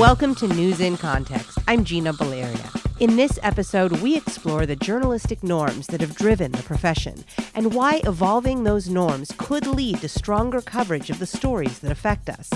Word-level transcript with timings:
Welcome 0.00 0.34
to 0.36 0.48
News 0.48 0.80
in 0.80 0.96
Context. 0.96 1.58
I'm 1.68 1.84
Gina 1.84 2.14
Baleria. 2.14 2.70
In 3.00 3.16
this 3.16 3.38
episode, 3.42 4.00
we 4.00 4.16
explore 4.16 4.64
the 4.64 4.74
journalistic 4.74 5.42
norms 5.42 5.88
that 5.88 6.00
have 6.00 6.16
driven 6.16 6.52
the 6.52 6.62
profession 6.62 7.22
and 7.54 7.74
why 7.74 8.00
evolving 8.04 8.64
those 8.64 8.88
norms 8.88 9.30
could 9.36 9.66
lead 9.66 10.00
to 10.00 10.08
stronger 10.08 10.62
coverage 10.62 11.10
of 11.10 11.18
the 11.18 11.26
stories 11.26 11.80
that 11.80 11.92
affect 11.92 12.30
us. 12.30 12.48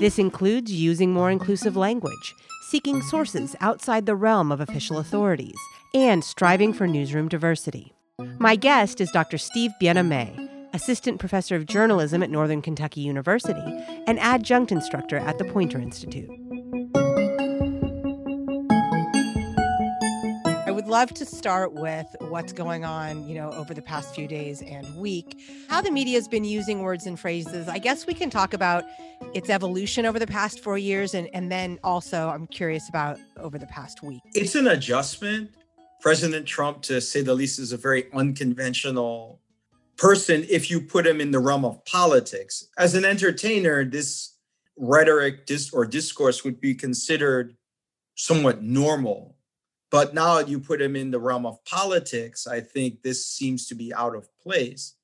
This 0.00 0.18
includes 0.18 0.72
using 0.72 1.12
more 1.12 1.30
inclusive 1.30 1.76
language, 1.76 2.34
seeking 2.70 3.02
sources 3.02 3.54
outside 3.60 4.06
the 4.06 4.16
realm 4.16 4.50
of 4.50 4.60
official 4.60 4.98
authorities, 4.98 5.58
and 5.94 6.24
striving 6.24 6.72
for 6.72 6.88
newsroom 6.88 7.28
diversity. 7.28 7.92
My 8.40 8.56
guest 8.56 9.00
is 9.00 9.12
Dr. 9.12 9.38
Steve 9.38 9.70
Bien-Aimé, 9.78 10.74
assistant 10.74 11.20
professor 11.20 11.54
of 11.54 11.66
journalism 11.66 12.20
at 12.20 12.30
Northern 12.30 12.62
Kentucky 12.62 13.00
University 13.00 13.62
and 14.08 14.18
adjunct 14.18 14.72
instructor 14.72 15.18
at 15.18 15.38
the 15.38 15.44
Poynter 15.44 15.78
Institute. 15.78 16.28
Love 20.90 21.14
to 21.14 21.24
start 21.24 21.72
with 21.72 22.16
what's 22.18 22.52
going 22.52 22.84
on, 22.84 23.26
you 23.28 23.36
know, 23.36 23.52
over 23.52 23.72
the 23.72 23.80
past 23.80 24.12
few 24.12 24.26
days 24.26 24.60
and 24.60 24.96
week. 24.96 25.40
How 25.68 25.80
the 25.80 25.90
media 25.90 26.16
has 26.16 26.26
been 26.26 26.42
using 26.42 26.80
words 26.80 27.06
and 27.06 27.18
phrases. 27.18 27.68
I 27.68 27.78
guess 27.78 28.08
we 28.08 28.12
can 28.12 28.28
talk 28.28 28.52
about 28.54 28.84
its 29.32 29.48
evolution 29.50 30.04
over 30.04 30.18
the 30.18 30.26
past 30.26 30.58
four 30.58 30.76
years, 30.76 31.14
and 31.14 31.28
and 31.32 31.50
then 31.50 31.78
also 31.84 32.28
I'm 32.28 32.48
curious 32.48 32.88
about 32.88 33.20
over 33.36 33.56
the 33.56 33.68
past 33.68 34.02
week. 34.02 34.20
It's 34.34 34.56
an 34.56 34.66
adjustment. 34.66 35.52
President 36.00 36.44
Trump, 36.44 36.82
to 36.82 37.00
say 37.00 37.22
the 37.22 37.34
least, 37.34 37.60
is 37.60 37.72
a 37.72 37.76
very 37.76 38.10
unconventional 38.12 39.40
person 39.96 40.44
if 40.48 40.70
you 40.70 40.80
put 40.80 41.06
him 41.06 41.20
in 41.20 41.30
the 41.30 41.38
realm 41.38 41.64
of 41.64 41.84
politics. 41.84 42.66
As 42.76 42.96
an 42.96 43.04
entertainer, 43.04 43.84
this 43.84 44.34
rhetoric 44.76 45.46
dis- 45.46 45.72
or 45.72 45.84
discourse 45.84 46.42
would 46.42 46.60
be 46.60 46.74
considered 46.74 47.54
somewhat 48.16 48.60
normal. 48.62 49.36
But 49.90 50.14
now 50.14 50.38
you 50.38 50.60
put 50.60 50.80
him 50.80 50.94
in 50.94 51.10
the 51.10 51.18
realm 51.18 51.44
of 51.44 51.64
politics, 51.64 52.46
I 52.46 52.60
think 52.60 53.02
this 53.02 53.26
seems 53.26 53.66
to 53.68 53.74
be 53.74 53.92
out 53.92 54.14
of 54.14 54.28
place. 54.38 54.94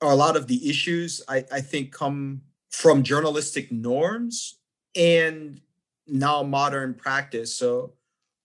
A 0.00 0.14
lot 0.14 0.36
of 0.36 0.46
the 0.46 0.68
issues, 0.68 1.22
I, 1.28 1.44
I 1.50 1.60
think, 1.60 1.92
come 1.92 2.42
from 2.70 3.02
journalistic 3.02 3.72
norms 3.72 4.58
and 4.94 5.60
now 6.06 6.42
modern 6.42 6.94
practice. 6.94 7.54
So, 7.56 7.94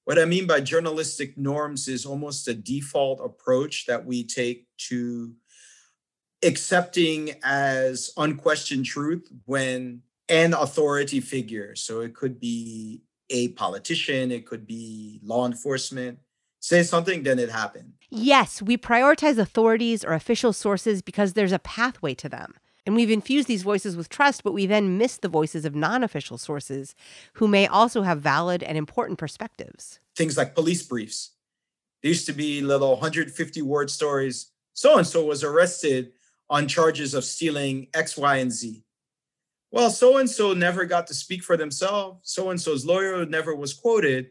what 0.06 0.20
I 0.20 0.26
mean 0.26 0.48
by 0.48 0.60
journalistic 0.60 1.38
norms 1.38 1.88
is 1.88 2.06
almost 2.06 2.48
a 2.48 2.54
default 2.54 3.22
approach 3.24 3.86
that 3.86 4.06
we 4.06 4.26
take 4.26 4.68
to 4.90 5.34
accepting 6.44 7.36
as 7.44 8.12
unquestioned 8.18 8.86
truth 8.86 9.32
when 9.46 10.02
an 10.28 10.54
authority 10.54 11.22
figure, 11.22 11.76
so 11.76 12.02
it 12.02 12.14
could 12.14 12.40
be 12.40 13.02
a 13.34 13.50
politician, 13.50 14.32
it 14.32 14.46
could 14.46 14.66
be 14.66 15.20
law 15.24 15.46
enforcement, 15.46 16.20
say 16.60 16.84
something, 16.84 17.24
then 17.24 17.40
it 17.40 17.50
happened. 17.50 17.94
Yes, 18.10 18.62
we 18.62 18.78
prioritize 18.78 19.38
authorities 19.38 20.06
or 20.06 20.14
official 20.14 20.54
sources 20.54 21.02
because 21.02 21.34
there's 21.34 21.52
a 21.52 21.60
pathway 21.60 22.14
to 22.14 22.30
them. 22.30 22.54
And 22.86 22.96
we've 22.96 23.10
infused 23.10 23.48
these 23.48 23.64
voices 23.64 23.96
with 23.98 24.10
trust, 24.10 24.44
but 24.44 24.54
we 24.54 24.66
then 24.66 24.98
miss 24.98 25.18
the 25.18 25.30
voices 25.30 25.66
of 25.66 25.74
non 25.74 26.04
official 26.04 26.38
sources 26.38 26.96
who 27.34 27.48
may 27.48 27.66
also 27.66 28.04
have 28.04 28.22
valid 28.22 28.62
and 28.62 28.78
important 28.78 29.18
perspectives. 29.18 30.00
Things 30.16 30.38
like 30.38 30.54
police 30.54 30.84
briefs. 30.84 31.32
There 32.02 32.10
used 32.10 32.26
to 32.28 32.34
be 32.34 32.62
little 32.62 32.92
150 32.92 33.62
word 33.62 33.90
stories. 33.90 34.52
So 34.74 34.98
and 34.98 35.08
so 35.08 35.26
was 35.26 35.44
arrested 35.44 36.12
on 36.50 36.68
charges 36.68 37.14
of 37.14 37.24
stealing 37.24 37.88
X, 37.94 38.18
Y, 38.18 38.36
and 38.38 38.52
Z. 38.52 38.84
Well, 39.74 39.90
so 39.90 40.18
and 40.18 40.30
so 40.30 40.54
never 40.54 40.86
got 40.86 41.08
to 41.08 41.16
speak 41.16 41.44
for 41.44 41.58
themselves. 41.58 42.20
So 42.32 42.52
and 42.52 42.62
so's 42.62 42.86
lawyer 42.86 43.26
never 43.26 43.56
was 43.56 43.74
quoted. 43.74 44.30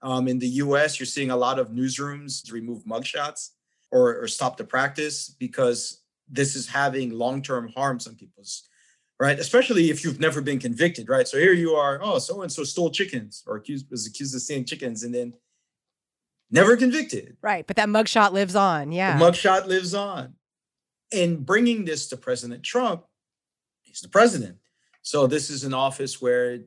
Um, 0.00 0.26
in 0.26 0.38
the 0.38 0.48
US, 0.64 0.98
you're 0.98 1.06
seeing 1.06 1.30
a 1.30 1.36
lot 1.36 1.58
of 1.58 1.68
newsrooms 1.68 2.50
remove 2.50 2.84
mugshots 2.84 3.50
or, 3.92 4.22
or 4.22 4.26
stop 4.26 4.56
the 4.56 4.64
practice 4.64 5.28
because 5.28 6.00
this 6.30 6.56
is 6.56 6.66
having 6.66 7.10
long 7.10 7.42
term 7.42 7.68
harms 7.68 8.06
on 8.06 8.14
people's 8.14 8.66
right? 9.20 9.38
Especially 9.38 9.90
if 9.90 10.02
you've 10.02 10.18
never 10.18 10.40
been 10.40 10.58
convicted, 10.58 11.08
right? 11.08 11.28
So 11.28 11.38
here 11.38 11.52
you 11.52 11.72
are, 11.72 12.00
oh, 12.02 12.18
so 12.18 12.42
and 12.42 12.50
so 12.50 12.64
stole 12.64 12.90
chickens 12.90 13.42
or 13.46 13.56
accused 13.56 13.90
was 13.90 14.06
accused 14.06 14.34
of 14.34 14.40
stealing 14.40 14.64
chickens, 14.64 15.02
and 15.02 15.14
then 15.14 15.34
never 16.50 16.74
convicted. 16.76 17.36
Right, 17.42 17.66
but 17.66 17.76
that 17.76 17.88
mugshot 17.88 18.32
lives 18.32 18.56
on. 18.56 18.92
Yeah, 18.92 19.18
the 19.18 19.24
mugshot 19.24 19.66
lives 19.66 19.94
on 19.94 20.34
in 21.12 21.44
bringing 21.44 21.84
this 21.84 22.08
to 22.08 22.16
President 22.16 22.62
Trump, 22.62 23.04
he's 23.94 24.02
the 24.02 24.08
president. 24.08 24.56
So 25.02 25.26
this 25.26 25.50
is 25.50 25.64
an 25.64 25.74
office 25.74 26.20
where 26.20 26.58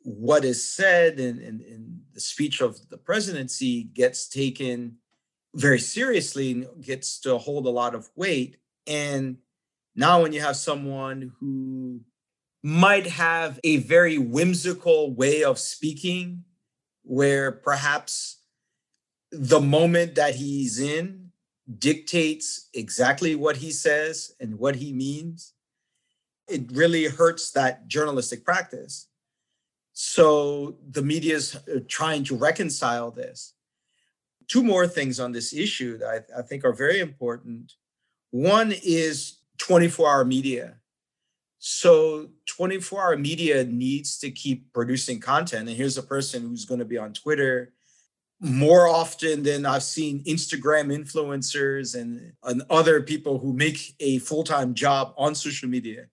what 0.00 0.44
is 0.44 0.68
said 0.68 1.20
in, 1.20 1.38
in, 1.38 1.60
in, 1.60 2.00
the 2.12 2.20
speech 2.20 2.60
of 2.60 2.88
the 2.90 2.98
presidency 2.98 3.84
gets 3.84 4.28
taken 4.28 4.96
very 5.54 5.78
seriously 5.78 6.50
and 6.50 6.84
gets 6.84 7.20
to 7.20 7.38
hold 7.38 7.66
a 7.66 7.70
lot 7.70 7.94
of 7.94 8.10
weight. 8.16 8.56
And 8.86 9.36
now 9.94 10.22
when 10.22 10.32
you 10.32 10.40
have 10.40 10.56
someone 10.56 11.32
who 11.38 12.00
might 12.62 13.06
have 13.06 13.60
a 13.64 13.76
very 13.78 14.18
whimsical 14.18 15.14
way 15.14 15.44
of 15.44 15.58
speaking, 15.58 16.44
where 17.04 17.52
perhaps 17.52 18.40
the 19.30 19.60
moment 19.60 20.16
that 20.16 20.34
he's 20.34 20.78
in 20.78 21.30
dictates 21.78 22.68
exactly 22.74 23.34
what 23.34 23.56
he 23.56 23.70
says 23.70 24.34
and 24.40 24.58
what 24.58 24.76
he 24.76 24.92
means, 24.92 25.54
it 26.52 26.70
really 26.72 27.04
hurts 27.04 27.50
that 27.52 27.88
journalistic 27.88 28.44
practice. 28.44 29.08
So 29.92 30.76
the 30.88 31.02
media 31.02 31.36
is 31.36 31.56
uh, 31.56 31.80
trying 31.88 32.24
to 32.24 32.36
reconcile 32.36 33.10
this. 33.10 33.54
Two 34.48 34.62
more 34.62 34.86
things 34.86 35.20
on 35.20 35.32
this 35.32 35.52
issue 35.52 35.98
that 35.98 36.26
I, 36.36 36.40
I 36.40 36.42
think 36.42 36.64
are 36.64 36.72
very 36.72 37.00
important. 37.00 37.72
One 38.30 38.72
is 38.84 39.38
24 39.58 40.08
hour 40.08 40.24
media. 40.24 40.76
So 41.58 42.30
24 42.46 43.02
hour 43.02 43.16
media 43.16 43.64
needs 43.64 44.18
to 44.18 44.30
keep 44.30 44.72
producing 44.72 45.20
content. 45.20 45.68
And 45.68 45.76
here's 45.76 45.98
a 45.98 46.02
person 46.02 46.42
who's 46.42 46.64
going 46.64 46.80
to 46.80 46.84
be 46.84 46.98
on 46.98 47.12
Twitter 47.12 47.72
more 48.40 48.88
often 48.88 49.44
than 49.44 49.64
I've 49.64 49.84
seen 49.84 50.24
Instagram 50.24 50.92
influencers 50.92 51.98
and, 51.98 52.32
and 52.42 52.62
other 52.68 53.00
people 53.00 53.38
who 53.38 53.52
make 53.52 53.94
a 54.00 54.18
full 54.18 54.42
time 54.42 54.74
job 54.74 55.14
on 55.16 55.36
social 55.36 55.68
media. 55.68 56.06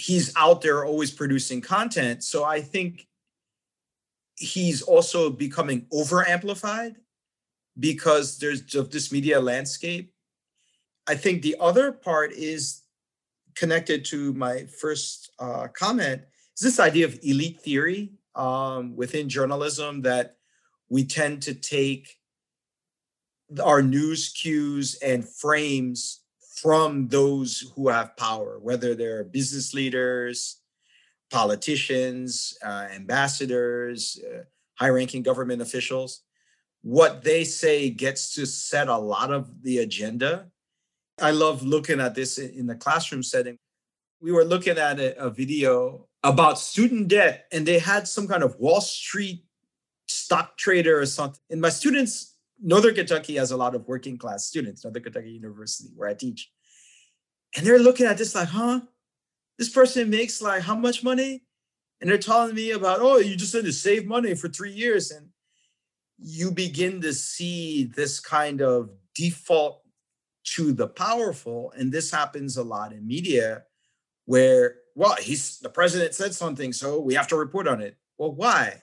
He's 0.00 0.32
out 0.36 0.62
there 0.62 0.84
always 0.84 1.10
producing 1.10 1.60
content. 1.60 2.24
So 2.24 2.44
I 2.44 2.62
think 2.62 3.06
he's 4.36 4.80
also 4.80 5.28
becoming 5.28 5.86
over 5.92 6.26
amplified 6.26 6.96
because 7.78 8.38
there's 8.38 8.74
of 8.74 8.90
this 8.90 9.12
media 9.12 9.38
landscape. 9.38 10.14
I 11.06 11.14
think 11.14 11.42
the 11.42 11.56
other 11.60 11.92
part 11.92 12.32
is 12.32 12.82
connected 13.54 14.04
to 14.06 14.32
my 14.32 14.64
first 14.80 15.32
uh, 15.38 15.68
comment 15.68 16.22
is 16.56 16.62
this 16.62 16.80
idea 16.80 17.04
of 17.04 17.18
elite 17.22 17.60
theory 17.60 18.12
um, 18.34 18.96
within 18.96 19.28
journalism 19.28 20.02
that 20.02 20.36
we 20.88 21.04
tend 21.04 21.42
to 21.42 21.54
take 21.54 22.16
our 23.62 23.82
news 23.82 24.30
cues 24.30 24.96
and 25.02 25.28
frames 25.28 26.19
from 26.60 27.08
those 27.08 27.72
who 27.74 27.88
have 27.88 28.16
power, 28.16 28.58
whether 28.60 28.94
they're 28.94 29.24
business 29.24 29.72
leaders, 29.72 30.60
politicians, 31.30 32.56
uh, 32.64 32.88
ambassadors, 32.92 34.20
uh, 34.24 34.42
high 34.78 34.88
ranking 34.88 35.22
government 35.22 35.62
officials. 35.62 36.22
What 36.82 37.22
they 37.22 37.44
say 37.44 37.90
gets 37.90 38.34
to 38.34 38.46
set 38.46 38.88
a 38.88 38.96
lot 38.96 39.30
of 39.30 39.62
the 39.62 39.78
agenda. 39.78 40.48
I 41.20 41.30
love 41.30 41.62
looking 41.62 42.00
at 42.00 42.14
this 42.14 42.38
in 42.38 42.66
the 42.66 42.74
classroom 42.74 43.22
setting. 43.22 43.58
We 44.20 44.32
were 44.32 44.44
looking 44.44 44.78
at 44.78 44.98
a, 44.98 45.18
a 45.18 45.30
video 45.30 46.08
about 46.22 46.58
student 46.58 47.08
debt, 47.08 47.46
and 47.52 47.64
they 47.64 47.78
had 47.78 48.06
some 48.06 48.26
kind 48.28 48.42
of 48.42 48.56
Wall 48.58 48.80
Street 48.80 49.44
stock 50.08 50.58
trader 50.58 50.98
or 50.98 51.06
something. 51.06 51.40
And 51.50 51.60
my 51.60 51.70
students, 51.70 52.29
Northern 52.62 52.94
Kentucky 52.94 53.36
has 53.36 53.50
a 53.50 53.56
lot 53.56 53.74
of 53.74 53.86
working 53.88 54.18
class 54.18 54.46
students, 54.46 54.84
Northern 54.84 55.02
Kentucky 55.02 55.30
University, 55.30 55.90
where 55.96 56.08
I 56.08 56.14
teach. 56.14 56.50
And 57.56 57.66
they're 57.66 57.78
looking 57.78 58.06
at 58.06 58.18
this 58.18 58.34
like, 58.34 58.48
huh? 58.48 58.80
This 59.58 59.68
person 59.68 60.10
makes 60.10 60.40
like 60.40 60.62
how 60.62 60.74
much 60.74 61.02
money? 61.02 61.44
And 62.00 62.08
they're 62.08 62.18
telling 62.18 62.54
me 62.54 62.70
about, 62.70 63.00
oh, 63.00 63.18
you 63.18 63.36
just 63.36 63.52
had 63.52 63.64
to 63.64 63.72
save 63.72 64.06
money 64.06 64.34
for 64.34 64.48
three 64.48 64.72
years. 64.72 65.10
And 65.10 65.28
you 66.18 66.50
begin 66.50 67.00
to 67.02 67.12
see 67.12 67.84
this 67.84 68.20
kind 68.20 68.62
of 68.62 68.90
default 69.14 69.82
to 70.54 70.72
the 70.72 70.86
powerful. 70.86 71.72
And 71.76 71.92
this 71.92 72.10
happens 72.10 72.56
a 72.56 72.62
lot 72.62 72.92
in 72.92 73.06
media 73.06 73.64
where, 74.24 74.76
well, 74.94 75.16
he's 75.16 75.58
the 75.58 75.68
president 75.68 76.14
said 76.14 76.34
something, 76.34 76.72
so 76.72 77.00
we 77.00 77.14
have 77.14 77.28
to 77.28 77.36
report 77.36 77.68
on 77.68 77.80
it. 77.80 77.96
Well, 78.16 78.32
why? 78.32 78.82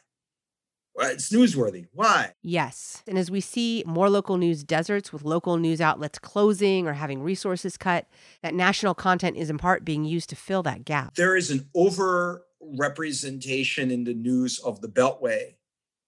It's 0.99 1.31
newsworthy. 1.31 1.87
Why? 1.93 2.33
Yes. 2.41 3.03
And 3.07 3.17
as 3.17 3.29
we 3.29 3.39
see 3.39 3.83
more 3.85 4.09
local 4.09 4.37
news 4.37 4.63
deserts 4.63 5.13
with 5.13 5.23
local 5.23 5.57
news 5.57 5.79
outlets 5.79 6.17
closing 6.17 6.87
or 6.87 6.93
having 6.93 7.21
resources 7.21 7.77
cut, 7.77 8.07
that 8.41 8.53
national 8.53 8.95
content 8.95 9.37
is 9.37 9.49
in 9.49 9.57
part 9.57 9.85
being 9.85 10.03
used 10.03 10.29
to 10.29 10.35
fill 10.35 10.63
that 10.63 10.85
gap. 10.85 11.15
There 11.15 11.35
is 11.35 11.51
an 11.51 11.69
over 11.75 12.45
representation 12.59 13.91
in 13.91 14.03
the 14.03 14.13
news 14.13 14.59
of 14.59 14.81
the 14.81 14.87
Beltway, 14.87 15.55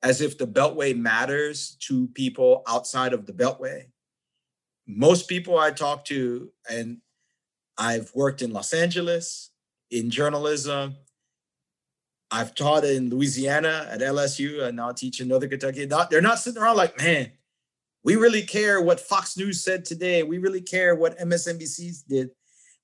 as 0.02 0.22
if 0.22 0.38
the 0.38 0.48
Beltway 0.48 0.98
matters 0.98 1.78
to 1.82 2.08
people 2.08 2.64
outside 2.68 3.14
of 3.14 3.26
the 3.26 3.34
Beltway. 3.34 3.86
Most 4.88 5.28
people 5.28 5.60
I 5.60 5.72
talk 5.72 6.06
to, 6.06 6.52
and 6.70 6.98
I've 7.78 8.12
worked 8.16 8.42
in 8.42 8.52
Los 8.52 8.74
Angeles 8.74 9.52
in 9.92 10.10
journalism. 10.10 10.96
I've 12.32 12.54
taught 12.54 12.86
in 12.86 13.10
Louisiana 13.10 13.88
at 13.90 14.02
LSU 14.02 14.64
and 14.64 14.78
now 14.78 14.92
teach 14.92 15.20
in 15.20 15.28
Northern 15.28 15.50
Kentucky. 15.50 15.86
Not, 15.86 16.10
they're 16.10 16.22
not 16.22 16.40
sitting 16.40 16.62
around 16.62 16.78
like, 16.78 16.98
man, 16.98 17.32
we 18.04 18.16
really 18.16 18.44
care 18.44 18.82
what 18.82 19.00
Fox 19.00 19.36
News 19.36 19.64
said 19.64 19.84
today. 19.84 20.24
We 20.24 20.38
really 20.38 20.62
care 20.62 20.96
what 20.96 21.18
MSNBC 21.18 22.08
did. 22.08 22.30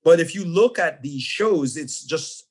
But 0.04 0.20
if 0.20 0.36
you 0.36 0.46
look 0.46 0.80
at 0.80 1.02
these 1.02 1.22
shows, 1.22 1.78
it's 1.78 2.04
just 2.04 2.46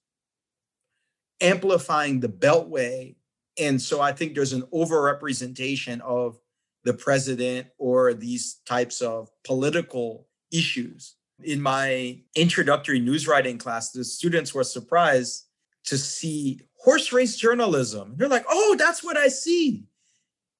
amplifying 1.40 2.20
the 2.20 2.28
Beltway. 2.28 3.16
And 3.58 3.80
so 3.80 4.00
I 4.00 4.12
think 4.12 4.34
there's 4.34 4.52
an 4.52 4.62
overrepresentation 4.72 6.00
of 6.00 6.38
the 6.84 6.94
president 6.94 7.68
or 7.78 8.14
these 8.14 8.60
types 8.66 9.00
of 9.00 9.30
political 9.44 10.28
issues. 10.52 11.16
In 11.42 11.60
my 11.60 12.20
introductory 12.36 13.00
news 13.00 13.26
writing 13.26 13.58
class, 13.58 13.90
the 13.90 14.04
students 14.04 14.54
were 14.54 14.64
surprised 14.64 15.46
to 15.84 15.98
see 15.98 16.60
horse 16.84 17.12
race 17.12 17.36
journalism. 17.36 18.14
They're 18.16 18.28
like, 18.28 18.44
oh, 18.48 18.76
that's 18.78 19.02
what 19.02 19.16
I 19.16 19.28
see. 19.28 19.84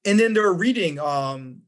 And 0.06 0.19
then 0.19 0.32
they're 0.32 0.55
reading 0.55 0.99
um, 0.99 1.62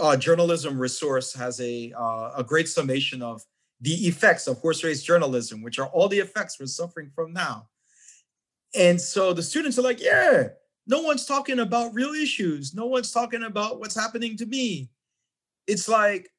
uh, 0.00 0.16
Journalist's 0.16 0.66
Resource 0.66 1.32
has 1.34 1.60
a, 1.60 1.92
uh, 1.96 2.32
a 2.36 2.44
great 2.44 2.68
summation 2.68 3.22
of 3.22 3.42
the 3.80 3.92
effects 4.08 4.48
of 4.48 4.58
horse 4.58 4.82
race 4.82 5.02
journalism, 5.02 5.62
which 5.62 5.78
are 5.78 5.86
all 5.88 6.08
the 6.08 6.18
effects 6.18 6.58
we're 6.58 6.66
suffering 6.66 7.10
from 7.14 7.32
now. 7.32 7.68
And 8.74 9.00
so 9.00 9.32
the 9.32 9.42
students 9.42 9.78
are 9.78 9.82
like, 9.82 10.00
yeah, 10.00 10.48
no 10.86 11.02
one's 11.02 11.24
talking 11.24 11.60
about 11.60 11.94
real 11.94 12.10
issues. 12.10 12.74
No 12.74 12.86
one's 12.86 13.12
talking 13.12 13.44
about 13.44 13.78
what's 13.78 13.94
happening 13.94 14.36
to 14.38 14.46
me. 14.46 14.90
It's 15.66 15.88
like, 15.88 16.30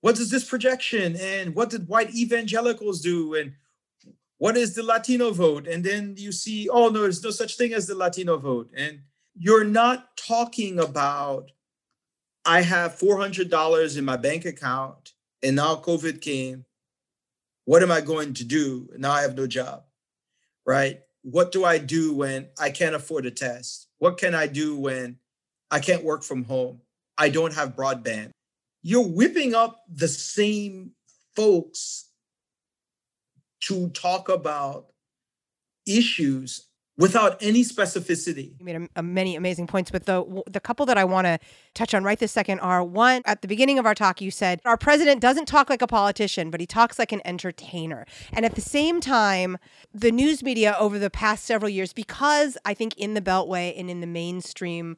what 0.00 0.18
is 0.18 0.30
this 0.30 0.48
projection? 0.48 1.16
And 1.16 1.54
what 1.54 1.70
did 1.70 1.88
white 1.88 2.14
evangelicals 2.14 3.00
do? 3.00 3.34
And 3.34 3.52
what 4.44 4.58
is 4.58 4.74
the 4.74 4.82
Latino 4.82 5.30
vote? 5.30 5.66
And 5.66 5.82
then 5.82 6.16
you 6.18 6.30
see, 6.30 6.68
oh, 6.68 6.90
no, 6.90 7.00
there's 7.00 7.24
no 7.24 7.30
such 7.30 7.56
thing 7.56 7.72
as 7.72 7.86
the 7.86 7.94
Latino 7.94 8.36
vote. 8.36 8.70
And 8.76 9.00
you're 9.34 9.64
not 9.64 10.18
talking 10.18 10.78
about, 10.78 11.50
I 12.44 12.60
have 12.60 12.98
$400 12.98 13.96
in 13.96 14.04
my 14.04 14.18
bank 14.18 14.44
account 14.44 15.14
and 15.42 15.56
now 15.56 15.76
COVID 15.76 16.20
came. 16.20 16.66
What 17.64 17.82
am 17.82 17.90
I 17.90 18.02
going 18.02 18.34
to 18.34 18.44
do? 18.44 18.90
Now 18.98 19.12
I 19.12 19.22
have 19.22 19.34
no 19.34 19.46
job, 19.46 19.84
right? 20.66 21.00
what 21.24 21.52
do 21.52 21.64
I 21.64 21.78
do 21.78 22.14
when 22.14 22.48
I 22.60 22.68
can't 22.68 22.94
afford 22.94 23.24
a 23.24 23.30
test? 23.30 23.88
What 23.96 24.18
can 24.18 24.34
I 24.34 24.46
do 24.46 24.76
when 24.76 25.16
I 25.70 25.80
can't 25.80 26.04
work 26.04 26.22
from 26.22 26.44
home? 26.44 26.82
I 27.16 27.30
don't 27.30 27.54
have 27.54 27.74
broadband. 27.74 28.30
You're 28.82 29.08
whipping 29.08 29.54
up 29.54 29.80
the 29.88 30.06
same 30.06 30.90
folks 31.34 32.10
to 33.66 33.88
talk 33.90 34.28
about 34.28 34.86
issues 35.86 36.68
without 36.96 37.36
any 37.42 37.64
specificity. 37.64 38.52
You 38.58 38.64
made 38.64 38.76
a, 38.76 38.82
a 38.96 39.00
uh, 39.00 39.02
many 39.02 39.36
amazing 39.36 39.66
points, 39.66 39.90
but 39.90 40.06
the 40.06 40.42
the 40.46 40.60
couple 40.60 40.86
that 40.86 40.96
I 40.96 41.04
want 41.04 41.26
to 41.26 41.38
touch 41.74 41.94
on 41.94 42.04
right 42.04 42.18
this 42.18 42.32
second 42.32 42.60
are 42.60 42.84
one 42.84 43.22
at 43.24 43.42
the 43.42 43.48
beginning 43.48 43.78
of 43.78 43.86
our 43.86 43.94
talk. 43.94 44.20
You 44.20 44.30
said 44.30 44.60
our 44.64 44.76
president 44.76 45.20
doesn't 45.20 45.46
talk 45.46 45.68
like 45.68 45.82
a 45.82 45.86
politician, 45.86 46.50
but 46.50 46.60
he 46.60 46.66
talks 46.66 46.98
like 46.98 47.12
an 47.12 47.20
entertainer. 47.24 48.06
And 48.32 48.44
at 48.44 48.54
the 48.54 48.60
same 48.60 49.00
time, 49.00 49.58
the 49.92 50.12
news 50.12 50.42
media 50.42 50.76
over 50.78 50.98
the 50.98 51.10
past 51.10 51.44
several 51.44 51.68
years, 51.68 51.92
because 51.92 52.56
I 52.64 52.74
think 52.74 52.96
in 52.96 53.14
the 53.14 53.22
Beltway 53.22 53.78
and 53.78 53.90
in 53.90 54.00
the 54.00 54.06
mainstream 54.06 54.96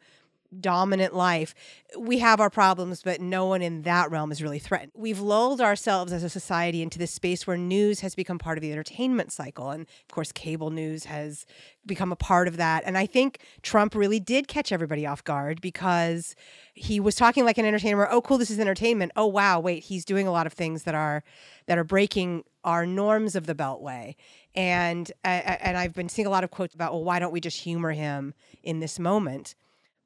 dominant 0.60 1.14
life, 1.14 1.54
we 1.98 2.18
have 2.18 2.40
our 2.40 2.50
problems, 2.50 3.02
but 3.02 3.20
no 3.20 3.46
one 3.46 3.62
in 3.62 3.82
that 3.82 4.10
realm 4.10 4.32
is 4.32 4.42
really 4.42 4.58
threatened. 4.58 4.92
We've 4.94 5.20
lulled 5.20 5.60
ourselves 5.60 6.12
as 6.12 6.22
a 6.22 6.28
society 6.28 6.82
into 6.82 6.98
this 6.98 7.12
space 7.12 7.46
where 7.46 7.56
news 7.56 8.00
has 8.00 8.14
become 8.14 8.38
part 8.38 8.58
of 8.58 8.62
the 8.62 8.72
entertainment 8.72 9.32
cycle. 9.32 9.70
And 9.70 9.82
of 9.82 10.14
course, 10.14 10.32
cable 10.32 10.70
news 10.70 11.04
has 11.04 11.46
become 11.86 12.12
a 12.12 12.16
part 12.16 12.48
of 12.48 12.56
that. 12.56 12.82
And 12.84 12.98
I 12.98 13.06
think 13.06 13.40
Trump 13.62 13.94
really 13.94 14.20
did 14.20 14.48
catch 14.48 14.72
everybody 14.72 15.06
off 15.06 15.22
guard 15.24 15.60
because 15.60 16.34
he 16.74 17.00
was 17.00 17.14
talking 17.14 17.44
like 17.44 17.58
an 17.58 17.64
entertainer. 17.64 18.08
Oh, 18.10 18.20
cool, 18.20 18.38
this 18.38 18.50
is 18.50 18.58
entertainment. 18.58 19.12
Oh, 19.16 19.26
wow, 19.26 19.60
wait, 19.60 19.84
he's 19.84 20.04
doing 20.04 20.26
a 20.26 20.32
lot 20.32 20.46
of 20.46 20.52
things 20.52 20.82
that 20.82 20.94
are 20.94 21.22
that 21.66 21.78
are 21.78 21.84
breaking 21.84 22.44
our 22.64 22.84
norms 22.86 23.34
of 23.36 23.46
the 23.46 23.54
Beltway. 23.54 24.14
And 24.54 25.10
and 25.24 25.76
I've 25.76 25.94
been 25.94 26.08
seeing 26.08 26.26
a 26.26 26.30
lot 26.30 26.44
of 26.44 26.50
quotes 26.50 26.74
about, 26.74 26.92
well, 26.92 27.04
why 27.04 27.18
don't 27.18 27.32
we 27.32 27.40
just 27.40 27.60
humor 27.60 27.92
him 27.92 28.34
in 28.62 28.80
this 28.80 28.98
moment? 28.98 29.54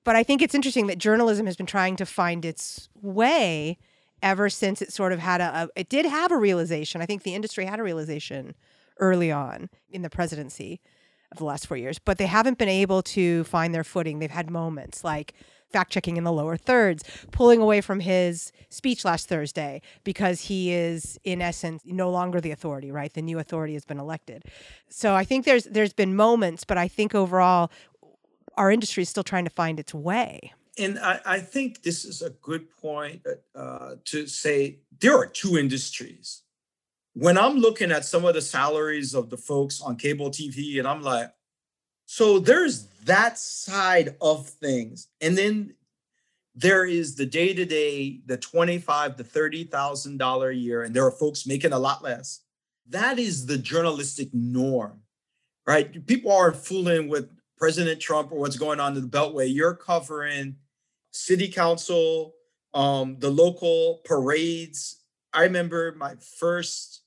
But 0.05 0.17
I 0.17 0.23
think 0.23 0.43
it's 0.43 0.55
interesting 0.55 0.87
that 0.87 0.99
journalism 0.99 1.47
has 1.47 1.57
been 1.57 1.67
trying 1.67 1.97
to 1.97 2.07
find 2.07 2.45
its 2.45 2.89
way 2.95 3.79
ever 4.23 4.49
since 4.49 4.83
it 4.83 4.93
sort 4.93 5.13
of 5.13 5.19
had 5.19 5.41
a, 5.41 5.65
a, 5.65 5.81
it 5.81 5.89
did 5.89 6.07
have 6.07 6.33
a 6.33 6.37
realization. 6.37 7.01
I 7.01 7.07
think 7.07 7.23
the 7.23 7.35
industry 7.35 7.65
had 7.65 7.81
a 7.81 7.83
realization 7.83 8.55
early 8.99 9.33
on 9.33 9.71
in 9.91 10.03
the 10.03 10.11
presidency 10.11 10.81
of 11.33 11.39
the 11.39 11.45
last 11.45 11.67
four 11.67 11.77
years, 11.77 11.99
but 11.99 12.19
they 12.19 12.27
haven't 12.27 12.59
been 12.59 12.69
able 12.69 13.03
to 13.03 13.45
find 13.45 13.75
their 13.75 13.85
footing. 13.85 14.19
They've 14.19 14.31
had 14.31 14.51
moments 14.51 15.05
like 15.05 15.35
fact 15.71 15.93
checking 15.93 16.17
in 16.17 16.25
the 16.25 16.33
lower 16.33 16.57
thirds, 16.57 17.05
pulling 17.31 17.61
away 17.61 17.81
from 17.81 18.01
his 18.01 18.53
speech 18.69 19.05
last 19.05 19.29
Thursday 19.29 19.81
because 20.03 20.43
he 20.43 20.73
is 20.73 21.19
in 21.25 21.41
essence 21.41 21.83
no 21.87 22.11
longer 22.11 22.41
the 22.41 22.51
authority, 22.51 22.91
right? 22.91 23.13
The 23.13 23.23
new 23.23 23.39
authority 23.39 23.75
has 23.75 23.85
been 23.85 24.01
elected. 24.01 24.45
So 24.89 25.15
I 25.15 25.25
think 25.25 25.45
there's 25.45 25.65
there's 25.65 25.93
been 25.93 26.17
moments, 26.17 26.65
but 26.65 26.77
I 26.77 26.89
think 26.89 27.15
overall 27.15 27.71
our 28.57 28.71
industry 28.71 29.03
is 29.03 29.09
still 29.09 29.23
trying 29.23 29.45
to 29.45 29.51
find 29.51 29.81
its 29.81 29.95
way. 29.95 30.53
And 30.79 30.99
I, 30.99 31.21
I 31.27 31.39
think 31.41 31.83
this 31.83 32.05
is 32.05 32.23
a 32.23 32.31
good 32.31 32.71
point 32.71 33.27
uh, 33.55 33.97
to 34.07 34.27
say 34.27 34.79
there 35.01 35.17
are 35.17 35.27
two 35.27 35.59
industries. 35.59 36.43
When 37.15 37.37
I'm 37.37 37.57
looking 37.57 37.91
at 37.91 38.05
some 38.05 38.25
of 38.25 38.35
the 38.35 38.41
salaries 38.41 39.15
of 39.15 39.31
the 39.31 39.37
folks 39.37 39.81
on 39.81 39.97
cable 39.97 40.31
TV, 40.31 40.79
and 40.79 40.87
I'm 40.87 41.03
like, 41.03 41.33
so 42.07 42.39
there's 42.39 42.87
that 43.05 43.39
side 43.39 44.17
of 44.21 44.49
things. 44.49 45.09
And 45.21 45.37
then 45.37 45.75
there 46.55 46.85
is 46.85 47.17
the 47.17 47.27
day 47.27 47.55
to 47.55 47.65
day, 47.65 48.21
the 48.27 48.37
twenty-five 48.37 49.17
to 49.17 49.25
thirty 49.25 49.65
thousand 49.65 50.19
dollar 50.19 50.51
a 50.51 50.55
year, 50.55 50.83
and 50.83 50.95
there 50.95 51.07
are 51.07 51.11
folks 51.13 51.47
making 51.47 51.73
a 51.73 51.79
lot 51.79 52.03
less. 52.03 52.41
That 52.89 53.19
is 53.19 53.47
the 53.47 53.59
journalistic 53.59 54.29
norm, 54.33 55.01
right? 55.67 56.05
People 56.07 56.33
aren't 56.33 56.57
fooling 56.57 57.09
with 57.09 57.29
President 57.61 58.01
Trump 58.01 58.33
or 58.33 58.39
what's 58.39 58.57
going 58.57 58.81
on 58.81 58.97
in 58.97 59.03
the 59.03 59.09
Beltway. 59.09 59.55
You're 59.55 59.75
covering 59.75 60.57
city 61.13 61.47
council, 61.47 62.35
um, 62.73 63.19
the 63.19 63.31
local 63.31 64.01
parades. 64.05 65.03
I 65.35 65.43
remember 65.43 65.95
my 65.97 66.15
first 66.39 67.03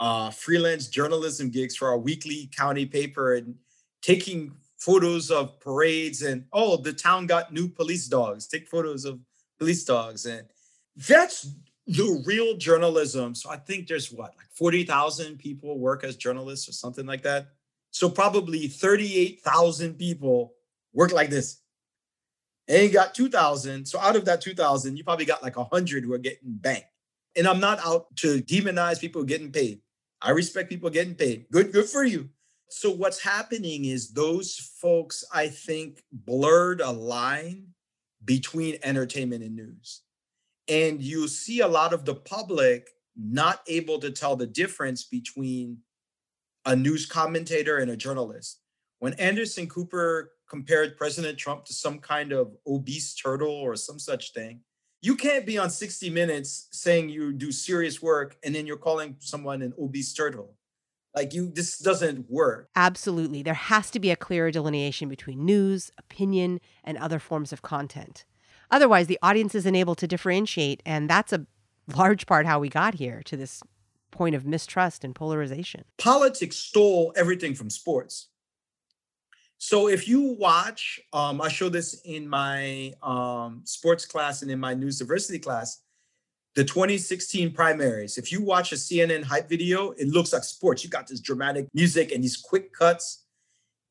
uh, 0.00 0.30
freelance 0.30 0.88
journalism 0.88 1.50
gigs 1.50 1.76
for 1.76 1.88
our 1.88 1.98
weekly 1.98 2.50
county 2.54 2.84
paper 2.84 3.36
and 3.36 3.54
taking 4.02 4.52
photos 4.76 5.30
of 5.30 5.60
parades 5.60 6.22
and 6.22 6.44
oh, 6.52 6.76
the 6.76 6.92
town 6.92 7.26
got 7.26 7.52
new 7.52 7.68
police 7.68 8.08
dogs. 8.08 8.48
Take 8.48 8.66
photos 8.68 9.04
of 9.04 9.20
police 9.60 9.84
dogs 9.84 10.26
and 10.26 10.48
that's 10.96 11.54
the 11.86 12.22
real 12.26 12.56
journalism. 12.56 13.36
So 13.36 13.50
I 13.50 13.56
think 13.56 13.86
there's 13.86 14.10
what 14.10 14.34
like 14.36 14.50
forty 14.52 14.82
thousand 14.82 15.38
people 15.38 15.78
work 15.78 16.02
as 16.02 16.16
journalists 16.16 16.68
or 16.68 16.72
something 16.72 17.06
like 17.06 17.22
that. 17.22 17.46
So 17.92 18.10
probably 18.10 18.66
38,000 18.66 19.94
people 19.94 20.54
work 20.92 21.12
like 21.12 21.30
this. 21.30 21.60
And 22.66 22.82
you 22.82 22.90
got 22.90 23.14
2,000. 23.14 23.86
So 23.86 24.00
out 24.00 24.16
of 24.16 24.24
that 24.24 24.40
2,000, 24.40 24.96
you 24.96 25.04
probably 25.04 25.26
got 25.26 25.42
like 25.42 25.56
100 25.56 26.02
who 26.02 26.12
are 26.12 26.18
getting 26.18 26.56
banked. 26.56 26.86
And 27.36 27.46
I'm 27.46 27.60
not 27.60 27.78
out 27.84 28.14
to 28.16 28.38
demonize 28.42 29.00
people 29.00 29.24
getting 29.24 29.52
paid. 29.52 29.80
I 30.20 30.30
respect 30.30 30.70
people 30.70 30.90
getting 30.90 31.14
paid. 31.14 31.46
Good, 31.50 31.72
good 31.72 31.86
for 31.86 32.04
you. 32.04 32.28
So 32.70 32.90
what's 32.90 33.20
happening 33.20 33.84
is 33.84 34.12
those 34.12 34.56
folks, 34.80 35.24
I 35.32 35.48
think, 35.48 36.02
blurred 36.10 36.80
a 36.80 36.90
line 36.90 37.66
between 38.24 38.78
entertainment 38.82 39.44
and 39.44 39.54
news. 39.54 40.00
And 40.68 41.02
you 41.02 41.28
see 41.28 41.60
a 41.60 41.68
lot 41.68 41.92
of 41.92 42.06
the 42.06 42.14
public 42.14 42.88
not 43.16 43.60
able 43.66 43.98
to 43.98 44.10
tell 44.10 44.36
the 44.36 44.46
difference 44.46 45.04
between 45.04 45.78
a 46.64 46.76
news 46.76 47.06
commentator 47.06 47.78
and 47.78 47.90
a 47.90 47.96
journalist. 47.96 48.60
When 48.98 49.14
Anderson 49.14 49.68
Cooper 49.68 50.32
compared 50.48 50.96
President 50.96 51.38
Trump 51.38 51.64
to 51.64 51.72
some 51.72 51.98
kind 51.98 52.32
of 52.32 52.52
obese 52.66 53.14
turtle 53.14 53.50
or 53.50 53.74
some 53.74 53.98
such 53.98 54.32
thing, 54.32 54.60
you 55.00 55.16
can't 55.16 55.44
be 55.44 55.58
on 55.58 55.70
60 55.70 56.10
Minutes 56.10 56.68
saying 56.70 57.08
you 57.08 57.32
do 57.32 57.50
serious 57.50 58.00
work 58.00 58.36
and 58.44 58.54
then 58.54 58.66
you're 58.66 58.76
calling 58.76 59.16
someone 59.18 59.60
an 59.62 59.72
obese 59.80 60.12
turtle. 60.12 60.54
Like 61.14 61.34
you, 61.34 61.50
this 61.50 61.78
doesn't 61.78 62.30
work. 62.30 62.70
Absolutely. 62.76 63.42
There 63.42 63.54
has 63.54 63.90
to 63.90 64.00
be 64.00 64.10
a 64.10 64.16
clearer 64.16 64.50
delineation 64.50 65.08
between 65.08 65.44
news, 65.44 65.90
opinion, 65.98 66.60
and 66.84 66.96
other 66.96 67.18
forms 67.18 67.52
of 67.52 67.60
content. 67.60 68.24
Otherwise, 68.70 69.08
the 69.08 69.18
audience 69.22 69.54
isn't 69.54 69.74
able 69.74 69.94
to 69.96 70.06
differentiate. 70.06 70.82
And 70.86 71.10
that's 71.10 71.32
a 71.32 71.46
large 71.94 72.26
part 72.26 72.46
how 72.46 72.60
we 72.60 72.68
got 72.68 72.94
here 72.94 73.22
to 73.24 73.36
this 73.36 73.62
point 74.12 74.36
of 74.36 74.46
mistrust 74.46 75.02
and 75.02 75.14
polarization. 75.14 75.84
Politics 75.98 76.56
stole 76.56 77.12
everything 77.16 77.54
from 77.54 77.68
sports. 77.70 78.28
So 79.58 79.88
if 79.88 80.06
you 80.08 80.36
watch, 80.38 81.00
um, 81.12 81.40
I 81.40 81.48
show 81.48 81.68
this 81.68 82.00
in 82.04 82.28
my 82.28 82.92
um, 83.02 83.62
sports 83.64 84.06
class 84.06 84.42
and 84.42 84.50
in 84.50 84.60
my 84.60 84.74
news 84.74 84.98
diversity 84.98 85.38
class, 85.38 85.82
the 86.54 86.64
2016 86.64 87.52
primaries. 87.52 88.18
If 88.18 88.30
you 88.30 88.42
watch 88.42 88.72
a 88.72 88.74
CNN 88.74 89.24
hype 89.24 89.48
video, 89.48 89.92
it 89.92 90.08
looks 90.08 90.32
like 90.32 90.44
sports. 90.44 90.84
You 90.84 90.90
got 90.90 91.06
this 91.06 91.20
dramatic 91.20 91.68
music 91.72 92.12
and 92.12 92.22
these 92.22 92.36
quick 92.36 92.72
cuts, 92.74 93.24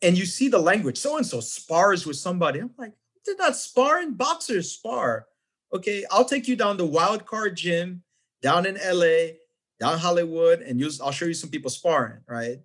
and 0.02 0.18
you 0.18 0.26
see 0.26 0.48
the 0.48 0.60
language. 0.60 0.98
So 0.98 1.18
and 1.18 1.26
so 1.26 1.40
spars 1.40 2.06
with 2.06 2.18
somebody. 2.18 2.60
I'm 2.60 2.72
like, 2.78 2.94
did 3.26 3.38
not 3.38 3.56
spar 3.56 4.02
in 4.02 4.14
boxers 4.14 4.72
spar. 4.72 5.28
Okay, 5.74 6.04
I'll 6.12 6.26
take 6.26 6.48
you 6.48 6.56
down 6.56 6.78
the 6.78 6.86
wild 6.86 7.26
card 7.26 7.56
gym 7.56 8.04
down 8.42 8.66
in 8.66 8.76
LA, 8.76 9.38
down 9.82 9.98
Hollywood, 10.00 10.62
and 10.62 10.80
use 10.80 11.02
I'll 11.02 11.12
show 11.12 11.26
you 11.26 11.34
some 11.34 11.50
people 11.50 11.72
sparring, 11.72 12.22
right? 12.28 12.60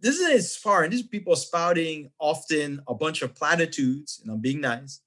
this 0.00 0.20
isn't 0.20 0.60
far, 0.60 0.88
these 0.88 1.02
people 1.02 1.34
spouting 1.36 2.10
often 2.18 2.80
a 2.86 2.94
bunch 2.94 3.22
of 3.22 3.34
platitudes, 3.34 4.20
and 4.22 4.30
I'm 4.30 4.40
being 4.40 4.60
nice, 4.60 5.00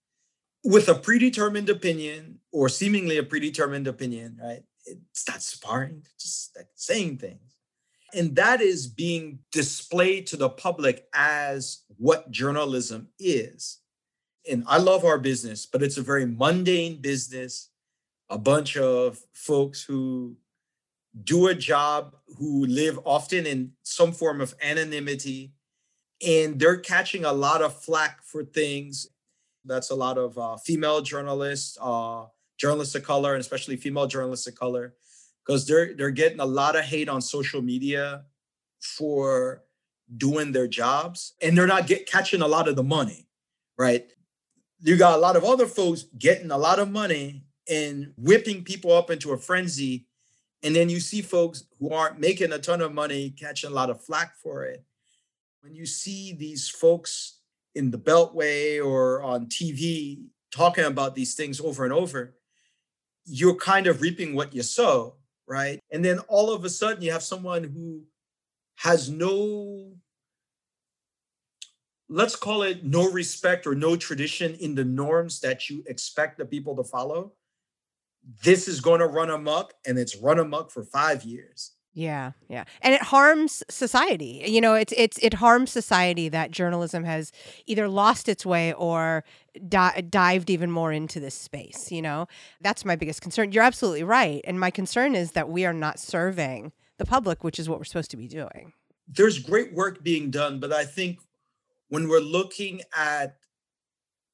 with 0.64 0.90
a 0.90 0.96
predetermined 0.96 1.70
opinion 1.70 2.40
or 2.52 2.70
seemingly 2.70 3.18
a 3.18 3.24
predetermined 3.24 3.88
opinion, 3.88 4.38
right? 4.42 4.64
It's 4.86 5.28
not 5.28 5.42
sparring, 5.42 6.04
just 6.20 6.56
like 6.56 6.68
saying 6.76 7.18
things. 7.18 7.58
And 8.14 8.36
that 8.38 8.60
is 8.60 8.88
being 8.88 9.40
displayed 9.52 10.26
to 10.28 10.38
the 10.38 10.50
public 10.50 11.08
as 11.14 11.84
what 11.98 12.32
journalism 12.32 13.10
is. 13.20 13.80
And 14.50 14.64
I 14.66 14.80
love 14.80 15.06
our 15.06 15.20
business, 15.20 15.68
but 15.68 15.84
it's 15.84 15.98
a 15.98 16.02
very 16.02 16.26
mundane 16.26 17.02
business. 17.02 17.70
A 18.32 18.38
bunch 18.38 18.78
of 18.78 19.20
folks 19.34 19.84
who 19.84 20.36
do 21.24 21.48
a 21.48 21.56
job 21.56 22.16
who 22.38 22.66
live 22.66 23.00
often 23.06 23.46
in 23.46 23.72
some 23.84 24.12
form 24.12 24.42
of 24.42 24.54
anonymity 24.62 25.54
and 26.26 26.60
they're 26.60 26.78
catching 26.78 27.26
a 27.26 27.34
lot 27.34 27.62
of 27.62 27.82
flack 27.82 28.24
for 28.24 28.44
things. 28.44 29.08
That's 29.66 29.90
a 29.90 29.96
lot 29.96 30.18
of 30.18 30.38
uh, 30.38 30.58
female 30.58 31.02
journalists 31.02 31.78
uh, 31.82 32.26
journalists 32.58 32.96
of 32.96 33.04
color 33.04 33.34
and 33.34 33.42
especially 33.42 33.78
female 33.78 34.08
journalists 34.08 34.48
of 34.48 34.56
color 34.56 34.94
because 35.46 35.66
they're 35.66 35.96
they're 35.96 36.12
getting 36.12 36.40
a 36.40 36.46
lot 36.46 36.76
of 36.76 36.84
hate 36.84 37.10
on 37.10 37.22
social 37.22 37.62
media 37.62 38.26
for 38.80 39.64
doing 40.18 40.52
their 40.52 40.68
jobs 40.68 41.34
and 41.42 41.58
they're 41.58 41.68
not 41.68 41.88
get 41.88 42.06
catching 42.06 42.42
a 42.42 42.48
lot 42.48 42.68
of 42.68 42.76
the 42.76 42.84
money 42.84 43.30
right? 43.80 44.12
You 44.82 44.98
got 44.98 45.18
a 45.18 45.22
lot 45.22 45.38
of 45.38 45.44
other 45.44 45.66
folks 45.66 46.04
getting 46.20 46.52
a 46.52 46.58
lot 46.58 46.78
of 46.78 46.92
money 46.92 47.46
and 47.68 48.14
whipping 48.18 48.64
people 48.64 48.92
up 48.92 49.10
into 49.10 49.32
a 49.32 49.38
frenzy 49.38 50.06
and 50.64 50.76
then 50.76 50.90
you 50.90 51.00
see 51.00 51.22
folks 51.22 51.64
who 51.80 51.92
aren't 51.92 52.20
making 52.20 52.52
a 52.52 52.60
ton 52.60 52.82
of 52.82 52.94
money 52.94 53.30
catching 53.30 53.72
a 53.72 53.74
lot 53.74 53.90
of 53.90 54.04
flack 54.04 54.36
for 54.36 54.64
it. 54.66 54.84
When 55.62 55.74
you 55.74 55.86
see 55.86 56.34
these 56.34 56.70
folks 56.70 57.40
in 57.76 57.92
the 57.92 57.98
Beltway 57.98 58.84
or 58.84 59.22
on 59.22 59.46
TV 59.46 60.24
talking 60.52 60.86
about 60.86 61.16
these 61.16 61.36
things 61.36 61.62
over 61.62 61.86
and 61.86 61.94
over, 61.94 62.36
you're 63.26 63.56
kind 63.56 63.88
of 63.88 64.02
reaping 64.02 64.36
what 64.36 64.54
you 64.54 64.64
sow, 64.64 65.16
right? 65.48 65.80
And 65.92 66.04
then 66.04 66.20
all 66.28 66.52
of 66.52 66.66
a 66.66 66.70
sudden 66.70 67.04
you 67.04 67.12
have 67.12 67.24
someone 67.24 67.64
who 67.64 68.04
has 68.78 69.10
no, 69.10 69.94
let's 72.10 72.36
call 72.36 72.64
it 72.64 72.84
no 72.84 73.10
respect 73.10 73.68
or 73.68 73.76
no 73.76 73.96
tradition 73.96 74.56
in 74.56 74.76
the 74.76 74.86
norms 74.86 75.40
that 75.42 75.70
you 75.70 75.84
expect 75.88 76.38
the 76.38 76.46
people 76.46 76.76
to 76.76 76.84
follow 76.84 77.34
this 78.44 78.68
is 78.68 78.82
going 78.82 79.00
to 79.00 79.08
run 79.08 79.30
amok 79.30 79.74
and 79.86 79.98
it's 79.98 80.16
run 80.18 80.40
amok 80.40 80.72
for 80.72 80.84
five 80.84 81.24
years. 81.24 81.72
Yeah, 81.94 82.32
yeah. 82.48 82.66
And 82.82 82.94
it 82.94 83.02
harms 83.02 83.64
society. 83.70 84.44
You 84.48 84.62
know, 84.62 84.76
it's 84.76 84.94
it's 84.96 85.18
it 85.20 85.34
harms 85.34 85.72
society 85.72 86.30
that 86.30 86.52
journalism 86.52 87.04
has 87.04 87.32
either 87.66 87.90
lost 87.90 88.30
its 88.30 88.46
way 88.46 88.74
or 88.74 89.24
di- 89.68 90.04
dived 90.10 90.50
even 90.50 90.72
more 90.72 90.94
into 90.94 91.20
this 91.20 91.34
space, 91.34 91.92
you 91.92 92.02
know. 92.02 92.28
That's 92.62 92.86
my 92.86 92.96
biggest 92.96 93.22
concern. 93.22 93.52
You're 93.52 93.64
absolutely 93.64 94.04
right. 94.04 94.42
And 94.44 94.60
my 94.60 94.70
concern 94.70 95.16
is 95.16 95.32
that 95.32 95.50
we 95.50 95.66
are 95.66 95.74
not 95.74 96.00
serving 96.00 96.72
the 97.00 97.06
public, 97.06 97.44
which 97.44 97.60
is 97.60 97.68
what 97.68 97.80
we're 97.80 97.86
supposed 97.86 98.12
to 98.12 98.18
be 98.18 98.28
doing. 98.28 98.74
There's 99.08 99.40
great 99.40 99.74
work 99.74 100.04
being 100.04 100.30
done, 100.30 100.60
but 100.60 100.72
I 100.72 100.86
think 100.86 101.20
when 101.90 102.08
we're 102.08 102.20
looking 102.20 102.82
at 102.96 103.36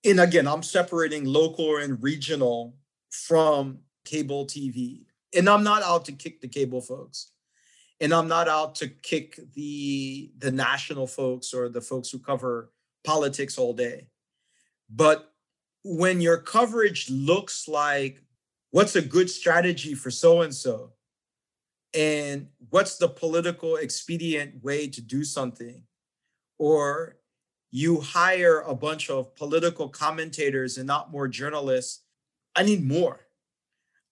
and 0.04 0.20
again, 0.20 0.48
I'm 0.48 0.62
separating 0.62 1.25
local 1.25 1.77
and 1.77 2.04
regional 2.04 2.75
from 3.15 3.79
cable 4.03 4.45
TV. 4.45 5.05
And 5.36 5.50
I'm 5.50 5.63
not 5.63 5.84
out 5.84 6.05
to 6.05 6.12
kick 6.12 6.41
the 6.41 6.48
cable 6.48 6.81
folks. 6.81 7.31
And 8.00 8.13
I'm 8.13 8.27
not 8.27 8.48
out 8.48 8.75
to 8.75 8.88
kick 8.88 9.39
the 9.53 10.31
the 10.38 10.51
national 10.51 11.07
folks 11.07 11.53
or 11.53 11.69
the 11.69 11.81
folks 11.81 12.10
who 12.10 12.19
cover 12.19 12.72
politics 13.03 13.57
all 13.57 13.74
day. 13.74 14.07
But 14.89 15.31
when 15.84 16.19
your 16.19 16.38
coverage 16.38 17.10
looks 17.10 17.67
like 17.67 18.22
what's 18.72 18.95
a 18.95 19.01
good 19.01 19.29
strategy 19.29 19.93
for 19.93 20.12
so 20.12 20.41
and 20.41 20.53
so 20.53 20.91
and 21.93 22.48
what's 22.72 22.98
the 22.98 23.07
political 23.07 23.77
expedient 23.77 24.63
way 24.63 24.88
to 24.88 25.00
do 25.00 25.24
something 25.24 25.84
or 26.57 27.17
you 27.72 28.01
hire 28.01 28.62
a 28.62 28.74
bunch 28.74 29.10
of 29.10 29.36
political 29.36 29.88
commentators 29.88 30.77
and 30.77 30.88
not 30.88 31.12
more 31.12 31.27
journalists 31.27 32.04
I 32.55 32.63
need 32.63 32.83
more. 32.83 33.19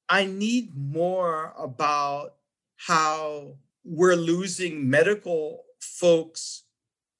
I 0.09 0.25
need 0.25 0.75
more 0.75 1.53
about 1.57 2.35
how 2.75 3.55
we're 3.85 4.15
losing 4.15 4.89
medical 4.89 5.63
folks, 5.79 6.63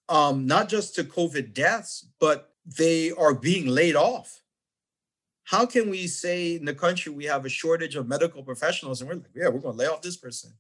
um, 0.10 0.46
not 0.46 0.70
just 0.70 0.96
to 0.96 1.04
COVID 1.04 1.54
deaths, 1.54 2.08
but 2.20 2.54
they 2.66 3.12
are 3.12 3.34
being 3.34 3.68
laid 3.68 3.96
off. 3.96 4.42
How 5.46 5.66
can 5.66 5.90
we 5.90 6.08
say 6.08 6.56
in 6.56 6.66
the 6.66 6.74
country 6.74 7.12
we 7.12 7.26
have 7.26 7.46
a 7.46 7.50
shortage 7.50 7.96
of 7.96 8.08
medical 8.08 8.44
professionals 8.44 9.02
and 9.02 9.10
we're 9.10 9.16
like, 9.16 9.26
yeah, 9.36 9.48
we're 9.50 9.60
going 9.60 9.76
to 9.76 9.80
lay 9.80 9.88
off 9.88 10.02
this 10.02 10.18
person? 10.18 10.54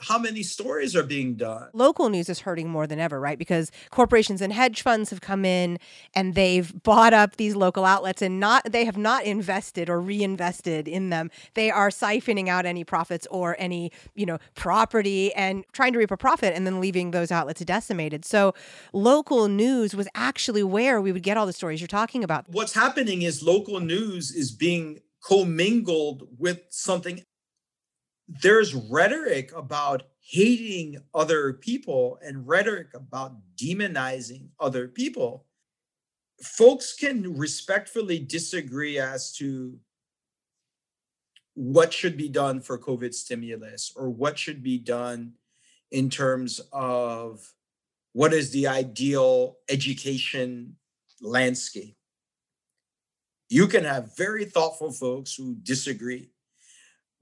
How 0.00 0.18
many 0.18 0.42
stories 0.42 0.96
are 0.96 1.02
being 1.02 1.34
done. 1.34 1.68
Local 1.72 2.08
news 2.08 2.28
is 2.28 2.40
hurting 2.40 2.68
more 2.68 2.86
than 2.86 2.98
ever, 2.98 3.20
right? 3.20 3.38
Because 3.38 3.70
corporations 3.90 4.40
and 4.40 4.52
hedge 4.52 4.82
funds 4.82 5.10
have 5.10 5.20
come 5.20 5.44
in 5.44 5.78
and 6.14 6.34
they've 6.34 6.82
bought 6.82 7.12
up 7.12 7.36
these 7.36 7.54
local 7.54 7.84
outlets 7.84 8.22
and 8.22 8.40
not 8.40 8.72
they 8.72 8.84
have 8.84 8.96
not 8.96 9.24
invested 9.24 9.88
or 9.88 10.00
reinvested 10.00 10.88
in 10.88 11.10
them. 11.10 11.30
They 11.54 11.70
are 11.70 11.90
siphoning 11.90 12.48
out 12.48 12.66
any 12.66 12.84
profits 12.84 13.26
or 13.30 13.56
any, 13.58 13.92
you 14.14 14.26
know, 14.26 14.38
property 14.54 15.32
and 15.34 15.64
trying 15.72 15.92
to 15.92 15.98
reap 15.98 16.10
a 16.10 16.16
profit 16.16 16.54
and 16.54 16.66
then 16.66 16.80
leaving 16.80 17.10
those 17.10 17.30
outlets 17.30 17.60
decimated. 17.64 18.24
So 18.24 18.54
local 18.92 19.48
news 19.48 19.94
was 19.94 20.08
actually 20.14 20.62
where 20.62 21.00
we 21.00 21.12
would 21.12 21.22
get 21.22 21.36
all 21.36 21.46
the 21.46 21.52
stories 21.52 21.80
you're 21.80 21.88
talking 21.88 22.24
about. 22.24 22.48
What's 22.48 22.74
happening 22.74 23.22
is 23.22 23.42
local 23.42 23.78
news 23.80 24.30
is 24.30 24.50
being 24.50 25.00
commingled 25.22 26.26
with 26.38 26.60
something 26.70 27.22
there's 28.40 28.74
rhetoric 28.74 29.52
about 29.54 30.04
hating 30.20 30.98
other 31.14 31.52
people 31.52 32.18
and 32.24 32.46
rhetoric 32.46 32.94
about 32.94 33.34
demonizing 33.56 34.48
other 34.58 34.88
people. 34.88 35.44
Folks 36.42 36.94
can 36.94 37.36
respectfully 37.36 38.18
disagree 38.18 38.98
as 38.98 39.32
to 39.32 39.78
what 41.54 41.92
should 41.92 42.16
be 42.16 42.28
done 42.28 42.60
for 42.60 42.78
COVID 42.78 43.12
stimulus 43.12 43.92
or 43.94 44.08
what 44.08 44.38
should 44.38 44.62
be 44.62 44.78
done 44.78 45.32
in 45.90 46.08
terms 46.08 46.60
of 46.72 47.52
what 48.14 48.32
is 48.32 48.50
the 48.50 48.66
ideal 48.66 49.58
education 49.68 50.76
landscape. 51.20 51.96
You 53.50 53.66
can 53.66 53.84
have 53.84 54.16
very 54.16 54.46
thoughtful 54.46 54.92
folks 54.92 55.34
who 55.34 55.56
disagree 55.62 56.31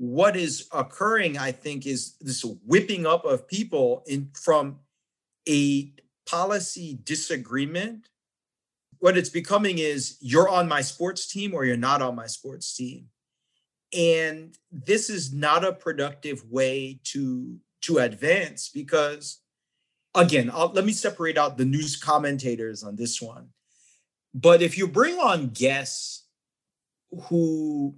what 0.01 0.35
is 0.35 0.67
occurring, 0.73 1.37
I 1.37 1.53
think, 1.53 1.85
is 1.85 2.15
this 2.23 2.43
whipping 2.43 3.05
up 3.05 3.27
of 3.27 3.47
people 3.47 4.03
in 4.07 4.31
from 4.33 4.79
a 5.47 5.93
policy 6.27 6.99
disagreement. 7.05 8.09
What 9.01 9.19
it's 9.19 9.29
becoming 9.29 9.77
is 9.77 10.17
you're 10.23 10.49
on 10.49 10.69
my 10.69 10.81
sports 10.81 11.27
team 11.27 11.53
or 11.53 11.67
you're 11.67 11.77
not 11.77 12.01
on 12.01 12.17
my 12.17 12.29
sports 12.29 12.75
team. 12.75 13.09
And 13.95 14.57
this 14.73 15.11
is 15.11 15.35
not 15.35 15.67
a 15.67 15.73
productive 15.75 16.51
way 16.51 17.01
to 17.13 17.59
to 17.83 17.99
advance 17.99 18.71
because 18.71 19.43
again, 20.15 20.51
I'll, 20.51 20.73
let 20.73 20.87
me 20.87 20.93
separate 20.93 21.37
out 21.37 21.59
the 21.59 21.67
news 21.67 21.97
commentators 21.97 22.83
on 22.83 22.97
this 22.97 23.21
one. 23.21 23.51
But 24.33 24.63
if 24.63 24.79
you 24.79 24.89
bring 24.89 25.19
on 25.19 25.49
guests 25.49 26.25
who 27.25 27.97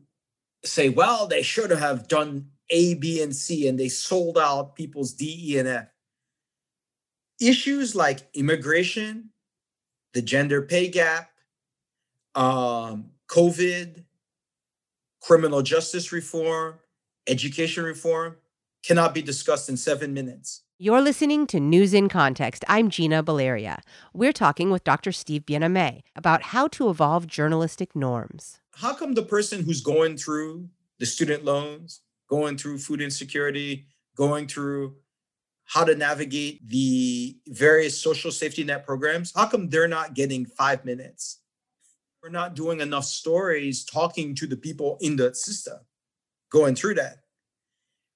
say, 0.65 0.89
well, 0.89 1.27
they 1.27 1.43
should 1.43 1.71
have 1.71 2.09
done 2.09 2.51
A, 2.71 2.95
B, 2.95 3.23
and 3.23 3.35
C, 3.35 3.67
and 3.69 3.79
they 3.79 3.89
sold 3.89 4.39
out 4.39 4.77
people's 4.77 5.13
D, 5.13 5.55
E, 5.55 5.59
and 5.59 5.69
F. 5.69 5.89
Issues 7.41 7.95
like 7.95 8.29
immigration, 8.35 9.31
the 10.15 10.23
gender 10.23 10.63
pay 10.63 10.89
gap, 10.89 11.31
um, 12.35 13.11
COVID, 13.29 14.05
criminal 15.21 15.63
justice 15.63 16.13
reform, 16.13 16.79
education 17.27 17.85
reform 17.85 18.37
cannot 18.85 19.15
be 19.15 19.23
discussed 19.23 19.69
in 19.69 19.77
seven 19.77 20.13
minutes. 20.13 20.63
You're 20.79 21.01
listening 21.01 21.47
to 21.49 21.61
News 21.61 21.95
in 21.95 22.09
Context. 22.09 22.65
I'm 22.67 22.91
Gina 22.91 23.23
Baleria. 23.23 23.79
We're 24.13 24.33
talking 24.33 24.71
with 24.71 24.83
Dr. 24.83 25.13
Steve 25.13 25.47
Bien-Aimé 25.47 26.01
about 26.17 26.43
how 26.43 26.67
to 26.69 26.91
evolve 26.91 27.29
journalistic 27.29 27.95
norms. 27.95 28.59
How 28.75 28.95
come 28.95 29.15
the 29.15 29.23
person 29.23 29.63
who's 29.63 29.81
going 29.81 30.17
through 30.17 30.69
the 30.99 31.07
student 31.07 31.45
loans, 31.45 32.01
going 32.29 32.57
through 32.57 32.79
food 32.79 33.01
insecurity, 33.01 33.87
going 34.17 34.47
through 34.47 34.97
how 35.65 35.85
to 35.85 35.95
navigate 35.95 36.69
the 36.69 37.37
various 37.49 38.01
social 38.01 38.31
safety 38.31 38.65
net 38.65 38.85
programs, 38.85 39.33
how 39.35 39.47
come 39.47 39.69
they're 39.69 39.89
not 39.89 40.15
getting 40.15 40.45
five 40.45 40.85
minutes? 40.85 41.41
We're 42.23 42.31
not 42.31 42.55
doing 42.55 42.81
enough 42.81 43.05
stories 43.05 43.85
talking 43.85 44.35
to 44.37 44.47
the 44.47 44.57
people 44.57 44.99
in 45.01 45.17
the 45.17 45.35
system 45.35 45.79
going 46.51 46.75
through 46.75 46.95
that, 46.95 47.19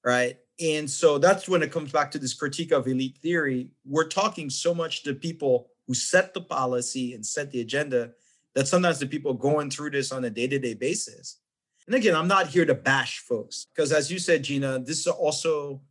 right? 0.04 0.36
And 0.60 0.88
so 0.88 1.18
that's 1.18 1.48
when 1.48 1.62
it 1.62 1.72
comes 1.72 1.90
back 1.90 2.10
to 2.12 2.18
this 2.18 2.34
critique 2.34 2.72
of 2.72 2.86
elite 2.86 3.18
theory. 3.18 3.70
We're 3.84 4.08
talking 4.08 4.48
so 4.48 4.74
much 4.74 5.02
to 5.02 5.14
people 5.14 5.70
who 5.86 5.94
set 5.94 6.34
the 6.34 6.40
policy 6.40 7.14
and 7.14 7.24
set 7.24 7.50
the 7.50 7.60
agenda 7.60 8.12
that 8.56 8.66
sometimes 8.66 8.98
the 8.98 9.06
people 9.06 9.34
going 9.34 9.70
through 9.70 9.90
this 9.90 10.10
on 10.10 10.24
a 10.24 10.30
day 10.30 10.48
to 10.48 10.58
day 10.58 10.72
basis. 10.72 11.38
And 11.86 11.94
again, 11.94 12.16
I'm 12.16 12.26
not 12.26 12.48
here 12.48 12.64
to 12.64 12.74
bash 12.74 13.18
folks 13.18 13.66
because, 13.72 13.92
as 13.92 14.10
you 14.10 14.18
said, 14.18 14.42
Gina, 14.42 14.80
this 14.80 15.00
is 15.00 15.06
also 15.06 15.82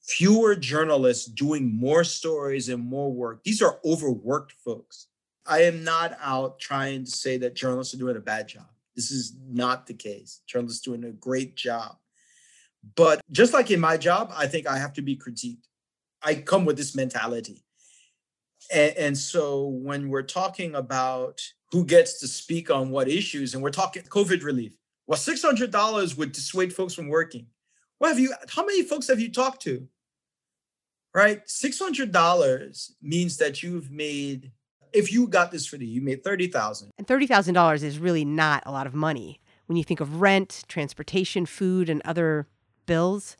fewer 0.00 0.54
journalists 0.54 1.26
doing 1.26 1.74
more 1.74 2.04
stories 2.04 2.68
and 2.68 2.82
more 2.82 3.12
work. 3.12 3.42
These 3.42 3.60
are 3.60 3.80
overworked 3.84 4.52
folks. 4.64 5.08
I 5.44 5.64
am 5.64 5.82
not 5.82 6.16
out 6.22 6.60
trying 6.60 7.04
to 7.04 7.10
say 7.10 7.36
that 7.38 7.56
journalists 7.56 7.92
are 7.92 7.98
doing 7.98 8.16
a 8.16 8.20
bad 8.20 8.46
job. 8.48 8.68
This 8.94 9.10
is 9.10 9.36
not 9.46 9.86
the 9.86 9.94
case. 9.94 10.40
Journalists 10.46 10.82
doing 10.82 11.04
a 11.04 11.10
great 11.10 11.56
job. 11.56 11.96
But 12.94 13.20
just 13.32 13.52
like 13.52 13.72
in 13.72 13.80
my 13.80 13.96
job, 13.96 14.32
I 14.34 14.46
think 14.46 14.68
I 14.68 14.78
have 14.78 14.92
to 14.94 15.02
be 15.02 15.16
critiqued. 15.16 15.66
I 16.22 16.36
come 16.36 16.64
with 16.64 16.76
this 16.76 16.94
mentality. 16.94 17.64
And, 18.72 18.96
and, 18.96 19.18
so 19.18 19.66
when 19.66 20.08
we're 20.08 20.22
talking 20.22 20.74
about 20.74 21.42
who 21.74 21.84
gets 21.84 22.20
to 22.20 22.28
speak 22.28 22.70
on 22.70 22.90
what 22.90 23.08
issues, 23.08 23.52
and 23.52 23.60
we're 23.60 23.68
talking 23.68 24.00
COVID 24.04 24.44
relief, 24.44 24.76
well, 25.08 25.18
$600 25.18 26.16
would 26.16 26.30
dissuade 26.30 26.72
folks 26.72 26.94
from 26.94 27.08
working. 27.08 27.48
What 27.98 28.10
have 28.10 28.20
you, 28.20 28.32
how 28.48 28.64
many 28.64 28.84
folks 28.84 29.08
have 29.08 29.18
you 29.18 29.32
talked 29.32 29.60
to? 29.62 29.88
Right? 31.12 31.44
$600 31.44 32.90
means 33.02 33.38
that 33.38 33.64
you've 33.64 33.90
made, 33.90 34.52
if 34.92 35.12
you 35.12 35.26
got 35.26 35.50
this 35.50 35.66
for 35.66 35.76
the, 35.76 35.84
you 35.84 36.00
made 36.00 36.22
30,000. 36.22 36.92
And 36.96 37.08
$30,000 37.08 37.82
is 37.82 37.98
really 37.98 38.24
not 38.24 38.62
a 38.66 38.70
lot 38.70 38.86
of 38.86 38.94
money. 38.94 39.40
When 39.66 39.76
you 39.76 39.82
think 39.82 39.98
of 39.98 40.20
rent, 40.20 40.62
transportation, 40.68 41.44
food, 41.44 41.90
and 41.90 42.00
other 42.04 42.46
bills, 42.86 43.36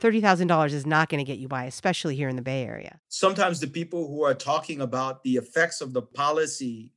$30,000 0.00 0.72
is 0.72 0.86
not 0.86 1.08
going 1.08 1.24
to 1.24 1.28
get 1.28 1.40
you 1.40 1.48
by, 1.48 1.64
especially 1.64 2.14
here 2.14 2.28
in 2.28 2.36
the 2.36 2.42
Bay 2.42 2.64
Area. 2.64 3.00
Sometimes 3.08 3.58
the 3.58 3.66
people 3.66 4.06
who 4.06 4.22
are 4.22 4.34
talking 4.34 4.80
about 4.80 5.24
the 5.24 5.34
effects 5.34 5.80
of 5.80 5.92
the 5.92 6.02
policy 6.02 6.92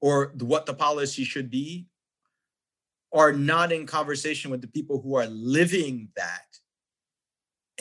or 0.00 0.32
what 0.38 0.66
the 0.66 0.74
policy 0.74 1.24
should 1.24 1.50
be 1.50 1.86
are 3.12 3.32
not 3.32 3.72
in 3.72 3.86
conversation 3.86 4.50
with 4.50 4.60
the 4.60 4.68
people 4.68 5.00
who 5.00 5.16
are 5.16 5.26
living 5.26 6.08
that 6.16 6.50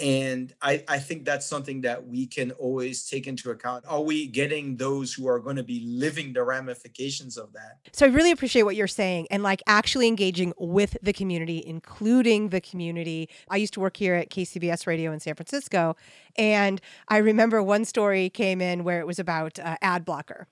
and 0.01 0.53
I, 0.61 0.83
I 0.87 0.99
think 0.99 1.25
that's 1.25 1.45
something 1.45 1.81
that 1.81 2.07
we 2.07 2.25
can 2.25 2.51
always 2.51 3.07
take 3.07 3.27
into 3.27 3.51
account. 3.51 3.85
Are 3.87 4.01
we 4.01 4.27
getting 4.27 4.77
those 4.77 5.13
who 5.13 5.27
are 5.27 5.39
going 5.39 5.57
to 5.57 5.63
be 5.63 5.83
living 5.85 6.33
the 6.33 6.43
ramifications 6.43 7.37
of 7.37 7.51
that? 7.53 7.79
So 7.91 8.05
I 8.05 8.09
really 8.09 8.31
appreciate 8.31 8.63
what 8.63 8.75
you're 8.75 8.87
saying 8.87 9.27
and 9.29 9.43
like 9.43 9.61
actually 9.67 10.07
engaging 10.07 10.53
with 10.57 10.97
the 11.01 11.13
community, 11.13 11.63
including 11.65 12.49
the 12.49 12.61
community. 12.61 13.29
I 13.49 13.57
used 13.57 13.73
to 13.73 13.79
work 13.79 13.97
here 13.97 14.15
at 14.15 14.29
KCBS 14.29 14.87
Radio 14.87 15.11
in 15.11 15.19
San 15.19 15.35
Francisco. 15.35 15.95
And 16.37 16.79
I 17.09 17.17
remember 17.17 17.61
one 17.61 17.85
story 17.85 18.29
came 18.29 18.61
in 18.61 18.83
where 18.83 18.99
it 18.99 19.07
was 19.07 19.19
about 19.19 19.59
uh, 19.59 19.77
ad 19.81 20.05
blocker. 20.05 20.47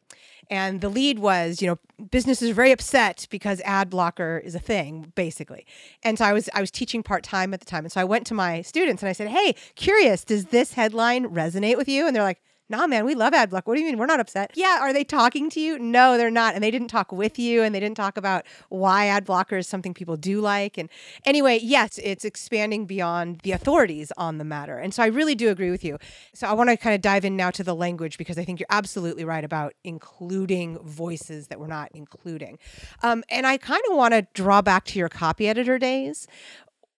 And 0.50 0.82
the 0.82 0.89
lead 0.89 1.20
was, 1.20 1.62
you 1.62 1.68
know, 1.68 2.06
business 2.12 2.42
is 2.42 2.51
very 2.51 2.72
upset 2.72 3.27
because 3.30 3.62
ad 3.62 3.89
blocker 3.89 4.42
is 4.44 4.56
a 4.56 4.60
thing, 4.60 5.12
basically. 5.15 5.65
And 6.04 6.17
so 6.17 6.26
I 6.26 6.34
was 6.34 6.50
I 6.54 6.62
was 6.62 6.72
teaching 6.72 7.04
part 7.04 7.24
time 7.24 7.54
at 7.54 7.60
the 7.60 7.65
time, 7.65 7.84
and 7.84 7.91
so 7.91 8.00
I 8.00 8.06
went 8.06 8.26
to 8.28 8.34
my 8.34 8.62
students 8.62 9.02
and 9.02 9.10
I 9.10 9.13
said, 9.13 9.28
"Hey, 9.30 9.56
curious, 9.76 10.24
does 10.24 10.45
this 10.45 10.74
headline 10.74 11.26
resonate 11.26 11.78
with 11.78 11.89
you?" 11.89 12.08
And 12.08 12.15
they're 12.15 12.24
like, 12.24 12.41
nah, 12.69 12.88
man, 12.88 13.06
we 13.06 13.15
love 13.15 13.34
ad 13.34 13.49
block. 13.49 13.67
What 13.67 13.75
do 13.75 13.82
you 13.82 13.88
mean? 13.88 13.97
We're 13.97 14.06
not 14.06 14.19
upset. 14.19 14.51
Yeah, 14.56 14.80
are 14.82 14.93
they 14.93 15.03
talking 15.03 15.49
to 15.51 15.60
you? 15.60 15.80
No, 15.80 16.17
they're 16.17 16.32
not. 16.32 16.56
And 16.56 16.63
they 16.63 16.71
didn't 16.71 16.89
talk 16.89 17.12
with 17.12 17.39
you 17.39 17.63
and 17.63 17.73
they 17.73 17.80
didn't 17.80 17.97
talk 17.97 18.17
about 18.17 18.45
why 18.69 19.08
ad 19.08 19.25
blocker 19.25 19.58
is 19.58 19.67
something 19.67 19.93
people 19.93 20.17
do 20.17 20.41
like. 20.41 20.77
And 20.77 20.89
anyway, 21.25 21.60
yes, 21.62 21.99
it's 22.03 22.25
expanding 22.25 22.86
beyond 22.86 23.39
the 23.43 23.51
authorities 23.51 24.12
on 24.17 24.38
the 24.38 24.43
matter. 24.43 24.77
And 24.77 24.93
so 24.93 25.03
I 25.03 25.08
really 25.08 25.36
do 25.36 25.49
agree 25.49 25.71
with 25.71 25.84
you. 25.84 25.97
So 26.34 26.47
I 26.47 26.53
want 26.53 26.69
to 26.69 26.77
kind 26.77 26.95
of 26.95 27.01
dive 27.01 27.25
in 27.25 27.36
now 27.36 27.51
to 27.51 27.63
the 27.63 27.75
language 27.75 28.17
because 28.17 28.38
I 28.38 28.43
think 28.43 28.60
you're 28.60 28.67
absolutely 28.69 29.25
right 29.25 29.43
about 29.43 29.73
including 29.84 30.77
voices 30.80 31.47
that 31.47 31.60
we're 31.60 31.67
not 31.67 31.89
including. 31.93 32.60
Um, 33.03 33.23
and 33.30 33.47
I 33.47 33.58
kind 33.58 33.82
of 33.89 33.95
want 33.95 34.13
to 34.13 34.27
draw 34.34 34.62
back 34.62 34.86
to 34.86 34.99
your 34.99 35.10
copy 35.10 35.47
editor 35.47 35.77
days 35.77 36.27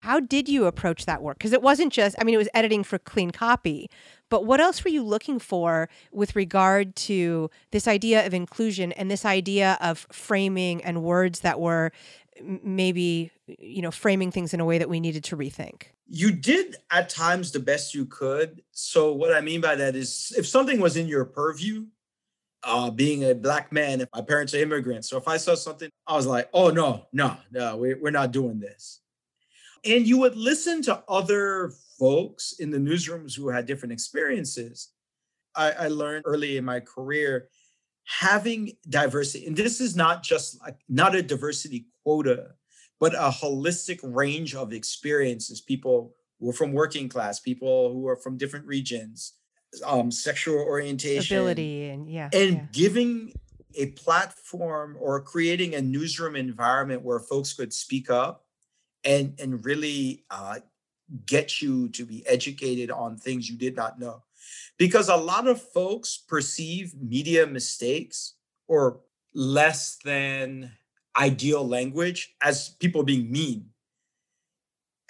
how 0.02 0.20
did 0.20 0.48
you 0.48 0.66
approach 0.66 1.06
that 1.06 1.22
work? 1.22 1.38
Because 1.38 1.54
it 1.54 1.62
wasn't 1.62 1.92
just, 1.92 2.16
I 2.20 2.24
mean, 2.24 2.36
it 2.36 2.38
was 2.38 2.50
editing 2.54 2.84
for 2.84 2.98
clean 2.98 3.32
copy, 3.32 3.90
but 4.30 4.46
what 4.46 4.60
else 4.60 4.84
were 4.84 4.90
you 4.90 5.04
looking 5.04 5.40
for 5.40 5.90
with 6.12 6.36
regard 6.36 6.96
to 6.96 7.50
this 7.72 7.88
idea 7.88 8.26
of 8.26 8.34
inclusion 8.34 8.92
and 8.94 9.10
this 9.10 9.26
idea 9.26 9.78
of 9.82 10.08
framing 10.12 10.84
and 10.84 11.04
words 11.04 11.42
that 11.42 11.60
were 11.60 11.92
maybe, 12.42 13.32
you 13.48 13.82
know, 13.82 13.92
framing 13.92 14.32
things 14.32 14.54
in 14.54 14.60
a 14.60 14.66
way 14.66 14.78
that 14.78 14.90
we 14.90 15.00
needed 15.00 15.24
to 15.26 15.38
rethink? 15.38 15.84
You 16.08 16.32
did 16.32 16.76
at 16.92 17.10
times 17.10 17.52
the 17.52 17.60
best 17.60 17.94
you 17.94 18.06
could. 18.06 18.64
So, 18.72 19.14
what 19.14 19.34
I 19.34 19.42
mean 19.42 19.62
by 19.62 19.76
that 19.76 19.96
is 19.96 20.34
if 20.38 20.48
something 20.48 20.80
was 20.80 20.98
in 20.98 21.08
your 21.08 21.26
purview, 21.26 21.86
uh, 22.64 22.92
being 22.92 23.24
a 23.24 23.34
black 23.34 23.72
man, 23.72 24.02
if 24.02 24.10
my 24.14 24.22
parents 24.22 24.54
are 24.54 24.58
immigrants. 24.58 25.10
So 25.10 25.18
if 25.18 25.30
I 25.30 25.38
saw 25.38 25.56
something, 25.56 25.90
I 26.06 26.16
was 26.16 26.26
like, 26.26 26.50
oh, 26.54 26.70
no, 26.70 27.06
no, 27.14 27.38
no, 27.52 27.78
we're, 27.78 27.98
we're 27.98 28.12
not 28.12 28.32
doing 28.32 28.60
this 28.60 29.00
and 29.86 30.08
you 30.08 30.18
would 30.20 30.36
listen 30.36 30.82
to 30.84 31.04
other 31.08 31.74
folks 32.00 32.54
in 32.60 32.72
the 32.72 32.78
newsrooms 32.78 33.36
who 33.36 33.50
had 33.50 33.66
different 33.66 33.92
experiences. 33.92 34.90
I, 35.56 35.72
I 35.72 35.88
learned 35.90 36.24
early 36.26 36.58
in 36.58 36.66
my 36.66 36.80
career 36.80 37.50
having 38.06 38.72
diversity, 38.88 39.46
and 39.46 39.56
this 39.56 39.80
is 39.80 39.96
not 39.96 40.24
just 40.24 40.60
like 40.62 40.78
not 40.88 41.16
a 41.16 41.22
diversity 41.22 41.88
quota, 42.04 42.52
but 43.00 43.14
a 43.14 43.30
holistic 43.30 44.00
range 44.04 44.56
of 44.56 44.74
experiences. 44.74 45.62
People 45.62 46.16
who 46.40 46.50
are 46.50 46.54
from 46.54 46.72
working 46.72 47.10
class, 47.10 47.40
people 47.40 47.94
who 47.94 48.08
are 48.08 48.16
from 48.16 48.38
different 48.38 48.66
regions, 48.66 49.34
um, 49.86 50.12
sexual 50.12 50.60
orientation, 50.60 51.38
ability, 51.38 51.90
and 51.90 52.10
yeah, 52.10 52.30
and 52.34 52.56
yeah. 52.56 52.66
giving 52.72 53.34
a 53.76 53.88
platform 53.88 54.98
or 55.00 55.22
creating 55.22 55.76
a 55.76 55.82
newsroom 55.82 56.36
environment 56.36 57.04
where 57.04 57.20
folks 57.20 57.54
could 57.54 57.74
speak 57.74 58.10
up 58.10 58.46
and 59.04 59.40
and 59.40 59.64
really 59.66 60.26
uh, 60.32 60.60
get 61.26 61.62
you 61.62 61.90
to 61.90 62.06
be 62.06 62.26
educated 62.28 62.92
on 62.92 63.18
things 63.18 63.50
you 63.50 63.58
did 63.58 63.76
not 63.76 64.00
know. 64.00 64.24
Because 64.78 65.10
a 65.10 65.16
lot 65.16 65.48
of 65.48 65.62
folks 65.62 66.18
perceive 66.18 66.94
media 66.96 67.46
mistakes 67.46 68.36
or 68.68 69.02
less 69.34 69.98
than 70.04 70.72
ideal 71.18 71.68
language 71.68 72.36
as 72.42 72.70
people 72.80 73.04
being 73.04 73.32
mean. 73.32 73.70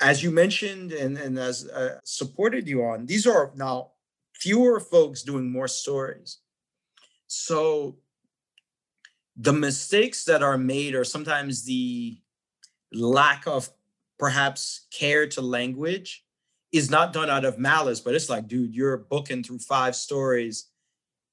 As 0.02 0.24
you 0.24 0.32
mentioned 0.32 0.92
and, 0.92 1.18
and 1.18 1.38
as 1.38 1.68
uh, 1.68 2.00
supported 2.04 2.68
you 2.68 2.84
on 2.84 3.06
these 3.06 3.28
are 3.28 3.52
now 3.56 3.92
fewer 4.34 4.80
folks 4.80 5.24
doing 5.24 5.52
more 5.52 5.68
stories. 5.68 6.38
So 7.28 7.98
the 9.36 9.54
mistakes 9.54 10.24
that 10.26 10.42
are 10.42 10.58
made 10.58 10.96
are 10.96 11.04
sometimes 11.04 11.64
the 11.64 12.18
lack 12.92 13.46
of 13.46 13.70
perhaps 14.20 14.86
care 14.92 15.26
to 15.26 15.42
language 15.42 16.24
is 16.72 16.92
not 16.92 17.14
done 17.14 17.30
out 17.30 17.46
of 17.46 17.58
malice, 17.58 18.00
but 18.00 18.14
it's 18.14 18.30
like, 18.30 18.48
dude, 18.48 18.76
you're 18.76 18.98
booking 18.98 19.42
through 19.42 19.60
five 19.60 19.96
stories. 19.96 20.68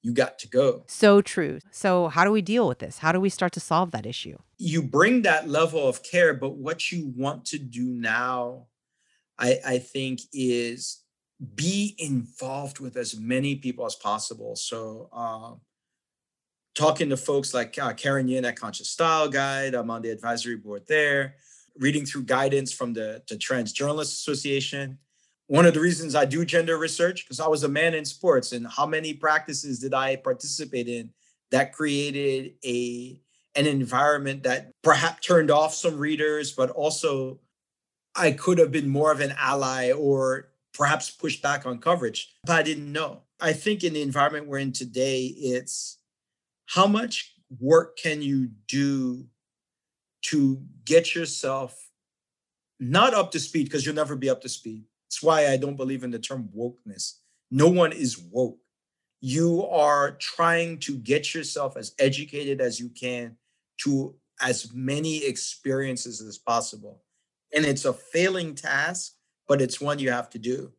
You 0.02 0.12
got 0.12 0.38
to 0.38 0.48
go. 0.48 0.84
So 0.86 1.20
true. 1.20 1.58
So, 1.72 2.08
how 2.08 2.24
do 2.24 2.30
we 2.30 2.40
deal 2.40 2.68
with 2.68 2.78
this? 2.78 2.98
How 2.98 3.10
do 3.10 3.20
we 3.20 3.28
start 3.28 3.52
to 3.54 3.60
solve 3.60 3.90
that 3.90 4.06
issue? 4.06 4.38
You 4.56 4.82
bring 4.82 5.22
that 5.22 5.48
level 5.48 5.86
of 5.86 6.02
care, 6.04 6.32
but 6.32 6.56
what 6.56 6.92
you 6.92 7.12
want 7.16 7.44
to 7.46 7.58
do 7.58 7.86
now, 7.86 8.68
I, 9.36 9.58
I 9.66 9.78
think, 9.78 10.20
is 10.32 11.02
be 11.54 11.96
involved 11.98 12.78
with 12.78 12.96
as 12.96 13.18
many 13.18 13.56
people 13.56 13.84
as 13.84 13.96
possible. 13.96 14.54
So, 14.54 15.08
uh, 15.12 15.54
talking 16.76 17.10
to 17.10 17.16
folks 17.16 17.52
like 17.52 17.76
uh, 17.76 17.92
Karen 17.94 18.28
Yin 18.28 18.44
at 18.44 18.56
Conscious 18.56 18.90
Style 18.90 19.28
Guide, 19.28 19.74
I'm 19.74 19.90
on 19.90 20.02
the 20.02 20.10
advisory 20.10 20.56
board 20.56 20.84
there 20.86 21.34
reading 21.78 22.06
through 22.06 22.24
guidance 22.24 22.72
from 22.72 22.92
the, 22.92 23.22
the 23.28 23.36
Trans 23.36 23.72
Journalists 23.72 24.20
Association. 24.20 24.98
One 25.48 25.66
of 25.66 25.74
the 25.74 25.80
reasons 25.80 26.14
I 26.14 26.24
do 26.24 26.44
gender 26.44 26.76
research, 26.76 27.24
because 27.24 27.40
I 27.40 27.46
was 27.46 27.62
a 27.62 27.68
man 27.68 27.94
in 27.94 28.04
sports, 28.04 28.52
and 28.52 28.66
how 28.66 28.86
many 28.86 29.14
practices 29.14 29.78
did 29.78 29.94
I 29.94 30.16
participate 30.16 30.88
in 30.88 31.10
that 31.50 31.72
created 31.72 32.54
a 32.64 33.20
an 33.54 33.66
environment 33.66 34.42
that 34.42 34.70
perhaps 34.82 35.26
turned 35.26 35.50
off 35.50 35.72
some 35.72 35.96
readers, 35.96 36.52
but 36.52 36.70
also 36.70 37.40
I 38.14 38.32
could 38.32 38.58
have 38.58 38.70
been 38.70 38.88
more 38.88 39.10
of 39.10 39.20
an 39.20 39.34
ally 39.38 39.92
or 39.92 40.48
perhaps 40.74 41.10
push 41.10 41.40
back 41.40 41.64
on 41.64 41.78
coverage, 41.78 42.34
but 42.44 42.56
I 42.56 42.62
didn't 42.62 42.92
know. 42.92 43.22
I 43.40 43.54
think 43.54 43.82
in 43.82 43.94
the 43.94 44.02
environment 44.02 44.46
we're 44.46 44.58
in 44.58 44.72
today, 44.72 45.24
it's 45.24 45.98
how 46.66 46.86
much 46.86 47.34
work 47.58 47.96
can 47.96 48.20
you 48.20 48.50
do 48.68 49.24
to 50.30 50.60
get 50.84 51.14
yourself 51.14 51.90
not 52.80 53.14
up 53.14 53.30
to 53.32 53.40
speed 53.40 53.64
because 53.64 53.86
you'll 53.86 53.94
never 53.94 54.16
be 54.16 54.30
up 54.30 54.42
to 54.42 54.48
speed. 54.48 54.84
That's 55.06 55.22
why 55.22 55.48
I 55.48 55.56
don't 55.56 55.76
believe 55.76 56.04
in 56.04 56.10
the 56.10 56.18
term 56.18 56.48
wokeness. 56.56 57.14
No 57.50 57.68
one 57.68 57.92
is 57.92 58.18
woke. 58.18 58.58
You 59.20 59.66
are 59.66 60.12
trying 60.12 60.78
to 60.80 60.96
get 60.96 61.34
yourself 61.34 61.76
as 61.76 61.94
educated 61.98 62.60
as 62.60 62.78
you 62.78 62.88
can 62.90 63.36
to 63.82 64.14
as 64.42 64.72
many 64.74 65.24
experiences 65.24 66.20
as 66.20 66.38
possible. 66.38 67.02
And 67.54 67.64
it's 67.64 67.84
a 67.84 67.92
failing 67.92 68.54
task, 68.54 69.12
but 69.48 69.62
it's 69.62 69.80
one 69.80 69.98
you 69.98 70.10
have 70.10 70.28
to 70.30 70.38
do. 70.38 70.72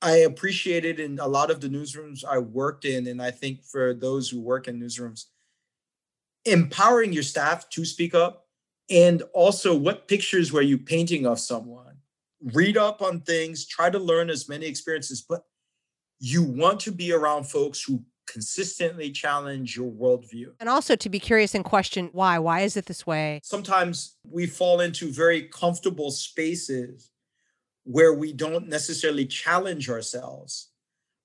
I 0.00 0.18
appreciated 0.18 1.00
in 1.00 1.18
a 1.18 1.26
lot 1.26 1.50
of 1.50 1.60
the 1.60 1.68
newsrooms 1.68 2.24
I 2.24 2.38
worked 2.38 2.84
in, 2.84 3.08
and 3.08 3.20
I 3.20 3.32
think 3.32 3.64
for 3.64 3.94
those 3.94 4.28
who 4.28 4.40
work 4.40 4.68
in 4.68 4.78
newsrooms, 4.78 5.24
empowering 6.50 7.12
your 7.12 7.22
staff 7.22 7.68
to 7.70 7.84
speak 7.84 8.14
up 8.14 8.46
and 8.90 9.22
also 9.34 9.76
what 9.76 10.08
pictures 10.08 10.52
were 10.52 10.62
you 10.62 10.78
painting 10.78 11.26
of 11.26 11.38
someone? 11.38 11.96
Read 12.54 12.76
up 12.76 13.02
on 13.02 13.20
things 13.20 13.66
try 13.66 13.90
to 13.90 13.98
learn 13.98 14.30
as 14.30 14.48
many 14.48 14.66
experiences 14.66 15.22
but 15.28 15.44
you 16.20 16.42
want 16.42 16.80
to 16.80 16.92
be 16.92 17.12
around 17.12 17.44
folks 17.44 17.82
who 17.82 18.02
consistently 18.26 19.10
challenge 19.10 19.76
your 19.76 19.90
worldview. 19.90 20.52
And 20.60 20.68
also 20.68 20.94
to 20.96 21.08
be 21.08 21.18
curious 21.18 21.54
and 21.54 21.64
question 21.64 22.10
why 22.12 22.38
why 22.38 22.60
is 22.60 22.76
it 22.76 22.86
this 22.86 23.06
way? 23.06 23.40
Sometimes 23.42 24.16
we 24.22 24.46
fall 24.46 24.80
into 24.80 25.10
very 25.10 25.42
comfortable 25.42 26.10
spaces 26.10 27.10
where 27.84 28.12
we 28.12 28.32
don't 28.32 28.68
necessarily 28.68 29.26
challenge 29.26 29.88
ourselves. 29.88 30.68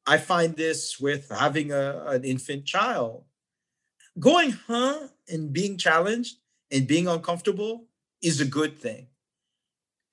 I 0.06 0.18
find 0.18 0.56
this 0.56 1.00
with 1.00 1.30
having 1.30 1.72
a, 1.72 2.04
an 2.08 2.24
infant 2.24 2.66
child 2.66 3.26
going 4.20 4.52
huh 4.52 5.08
and 5.30 5.54
being 5.54 5.78
challenged 5.78 6.38
and 6.72 6.88
being 6.88 7.08
uncomfortable 7.08 7.86
is 8.22 8.40
a 8.40 8.46
good 8.46 8.78
thing 8.78 9.08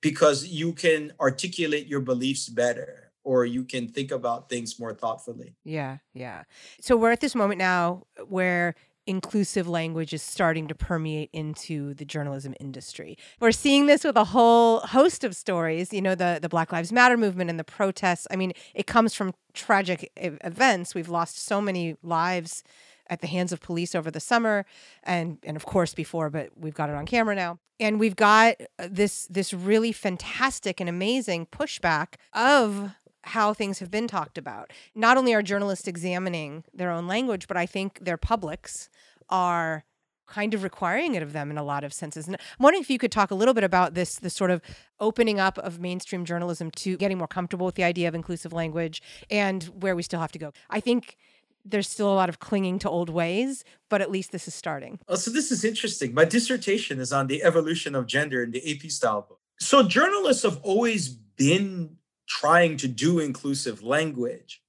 because 0.01 0.47
you 0.47 0.73
can 0.73 1.13
articulate 1.19 1.87
your 1.87 2.01
beliefs 2.01 2.49
better 2.49 3.11
or 3.23 3.45
you 3.45 3.63
can 3.63 3.87
think 3.87 4.11
about 4.11 4.49
things 4.49 4.79
more 4.79 4.93
thoughtfully. 4.93 5.55
Yeah, 5.63 5.97
yeah. 6.13 6.43
So 6.79 6.97
we're 6.97 7.11
at 7.11 7.19
this 7.19 7.35
moment 7.35 7.59
now 7.59 8.03
where 8.27 8.75
inclusive 9.07 9.67
language 9.67 10.13
is 10.13 10.21
starting 10.21 10.67
to 10.67 10.75
permeate 10.75 11.29
into 11.33 11.93
the 11.95 12.05
journalism 12.05 12.53
industry. 12.59 13.17
We're 13.39 13.51
seeing 13.51 13.87
this 13.87 14.03
with 14.03 14.15
a 14.15 14.25
whole 14.25 14.79
host 14.79 15.23
of 15.23 15.35
stories, 15.35 15.91
you 15.91 16.01
know, 16.01 16.15
the 16.15 16.39
the 16.41 16.49
Black 16.49 16.71
Lives 16.71 16.91
Matter 16.91 17.17
movement 17.17 17.49
and 17.49 17.59
the 17.59 17.63
protests. 17.63 18.27
I 18.31 18.35
mean, 18.35 18.53
it 18.73 18.87
comes 18.87 19.13
from 19.13 19.33
tragic 19.53 20.11
events. 20.15 20.95
We've 20.95 21.09
lost 21.09 21.39
so 21.39 21.61
many 21.61 21.97
lives 22.03 22.63
at 23.07 23.21
the 23.21 23.27
hands 23.27 23.51
of 23.51 23.59
police 23.61 23.95
over 23.95 24.11
the 24.11 24.19
summer 24.19 24.65
and 25.03 25.37
and 25.43 25.55
of 25.55 25.65
course 25.65 25.93
before 25.93 26.29
but 26.29 26.49
we've 26.55 26.73
got 26.73 26.89
it 26.89 26.95
on 26.95 27.05
camera 27.05 27.35
now 27.35 27.59
and 27.79 27.99
we've 27.99 28.15
got 28.15 28.55
uh, 28.79 28.87
this 28.89 29.27
this 29.27 29.53
really 29.53 29.91
fantastic 29.91 30.79
and 30.79 30.89
amazing 30.89 31.45
pushback 31.45 32.15
of 32.33 32.91
how 33.23 33.53
things 33.53 33.79
have 33.79 33.91
been 33.91 34.07
talked 34.07 34.37
about 34.37 34.71
not 34.95 35.17
only 35.17 35.33
are 35.33 35.41
journalists 35.41 35.87
examining 35.87 36.63
their 36.73 36.91
own 36.91 37.07
language 37.07 37.47
but 37.47 37.57
i 37.57 37.65
think 37.65 37.99
their 38.03 38.17
publics 38.17 38.89
are 39.29 39.83
kind 40.31 40.53
of 40.53 40.63
requiring 40.63 41.13
it 41.15 41.21
of 41.21 41.33
them 41.33 41.51
in 41.51 41.57
a 41.57 41.63
lot 41.63 41.83
of 41.83 41.93
senses. 41.93 42.25
And 42.25 42.37
I'm 42.37 42.63
wondering 42.63 42.81
if 42.81 42.89
you 42.89 42.97
could 42.97 43.11
talk 43.11 43.31
a 43.31 43.35
little 43.35 43.53
bit 43.53 43.65
about 43.65 43.93
this, 43.95 44.15
this 44.15 44.33
sort 44.33 44.49
of 44.49 44.61
opening 44.99 45.39
up 45.39 45.57
of 45.57 45.79
mainstream 45.79 46.23
journalism 46.23 46.71
to 46.71 46.95
getting 46.97 47.17
more 47.17 47.27
comfortable 47.27 47.65
with 47.65 47.75
the 47.75 47.83
idea 47.83 48.07
of 48.07 48.15
inclusive 48.15 48.53
language 48.53 49.01
and 49.29 49.63
where 49.65 49.95
we 49.95 50.03
still 50.03 50.21
have 50.21 50.31
to 50.31 50.39
go. 50.39 50.53
I 50.69 50.79
think 50.79 51.17
there's 51.65 51.87
still 51.87 52.11
a 52.11 52.15
lot 52.15 52.29
of 52.29 52.39
clinging 52.39 52.79
to 52.79 52.89
old 52.89 53.09
ways, 53.09 53.63
but 53.89 54.01
at 54.01 54.11
least 54.11 54.31
this 54.31 54.47
is 54.47 54.55
starting. 54.55 54.99
Oh, 55.07 55.15
so 55.15 55.31
this 55.31 55.51
is 55.51 55.63
interesting. 55.63 56.13
My 56.13 56.25
dissertation 56.25 56.99
is 56.99 57.13
on 57.13 57.27
the 57.27 57.43
evolution 57.43 57.95
of 57.95 58.07
gender 58.07 58.43
in 58.43 58.51
the 58.51 58.71
AP 58.71 58.89
style 58.91 59.21
book. 59.27 59.39
So 59.59 59.83
journalists 59.83 60.43
have 60.43 60.59
always 60.63 61.09
been 61.09 61.97
trying 62.27 62.77
to 62.77 62.87
do 62.87 63.19
inclusive 63.19 63.83
language. 63.83 64.61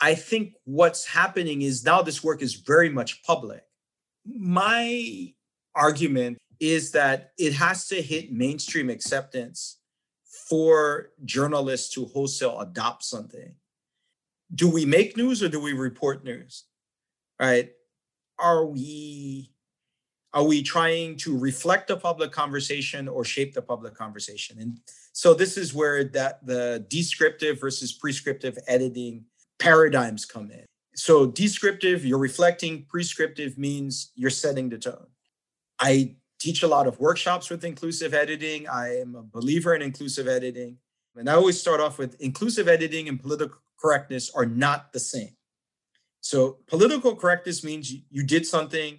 I 0.00 0.14
think 0.14 0.54
what's 0.64 1.06
happening 1.06 1.62
is 1.62 1.84
now 1.84 2.02
this 2.02 2.22
work 2.22 2.42
is 2.42 2.54
very 2.54 2.88
much 2.88 3.22
public. 3.22 3.62
My 4.24 5.34
argument 5.74 6.38
is 6.58 6.92
that 6.92 7.32
it 7.38 7.54
has 7.54 7.88
to 7.88 8.00
hit 8.00 8.32
mainstream 8.32 8.90
acceptance 8.90 9.78
for 10.48 11.10
journalists 11.24 11.92
to 11.94 12.06
wholesale 12.06 12.60
adopt 12.60 13.04
something 13.04 13.54
do 14.54 14.68
we 14.68 14.84
make 14.84 15.16
news 15.16 15.42
or 15.42 15.48
do 15.48 15.60
we 15.60 15.72
report 15.72 16.24
news? 16.24 16.64
Right? 17.38 17.70
Are 18.38 18.66
we 18.66 19.52
are 20.32 20.44
we 20.44 20.62
trying 20.62 21.16
to 21.16 21.36
reflect 21.36 21.88
the 21.88 21.96
public 21.96 22.30
conversation 22.30 23.08
or 23.08 23.24
shape 23.24 23.52
the 23.52 23.62
public 23.62 23.94
conversation? 23.94 24.60
And 24.60 24.78
so 25.12 25.34
this 25.34 25.56
is 25.56 25.74
where 25.74 26.04
that 26.04 26.46
the 26.46 26.86
descriptive 26.88 27.60
versus 27.60 27.92
prescriptive 27.92 28.56
editing 28.68 29.24
paradigms 29.58 30.24
come 30.24 30.50
in. 30.52 30.64
So 30.94 31.26
descriptive, 31.26 32.04
you're 32.04 32.18
reflecting, 32.18 32.86
prescriptive 32.88 33.58
means 33.58 34.12
you're 34.14 34.30
setting 34.30 34.68
the 34.68 34.78
tone. 34.78 35.06
I 35.80 36.14
teach 36.38 36.62
a 36.62 36.68
lot 36.68 36.86
of 36.86 37.00
workshops 37.00 37.50
with 37.50 37.64
inclusive 37.64 38.14
editing. 38.14 38.68
I 38.68 38.98
am 38.98 39.14
a 39.14 39.22
believer 39.22 39.74
in 39.74 39.82
inclusive 39.82 40.28
editing. 40.28 40.78
And 41.16 41.28
I 41.28 41.34
always 41.34 41.60
start 41.60 41.80
off 41.80 41.98
with 41.98 42.20
inclusive 42.20 42.68
editing 42.68 43.08
and 43.08 43.20
political 43.20 43.58
correctness 43.80 44.30
are 44.34 44.46
not 44.46 44.92
the 44.92 45.00
same. 45.00 45.36
So 46.20 46.58
political 46.66 47.16
correctness 47.16 47.64
means 47.64 47.92
you, 47.92 48.22
did 48.24 48.46
something 48.46 48.98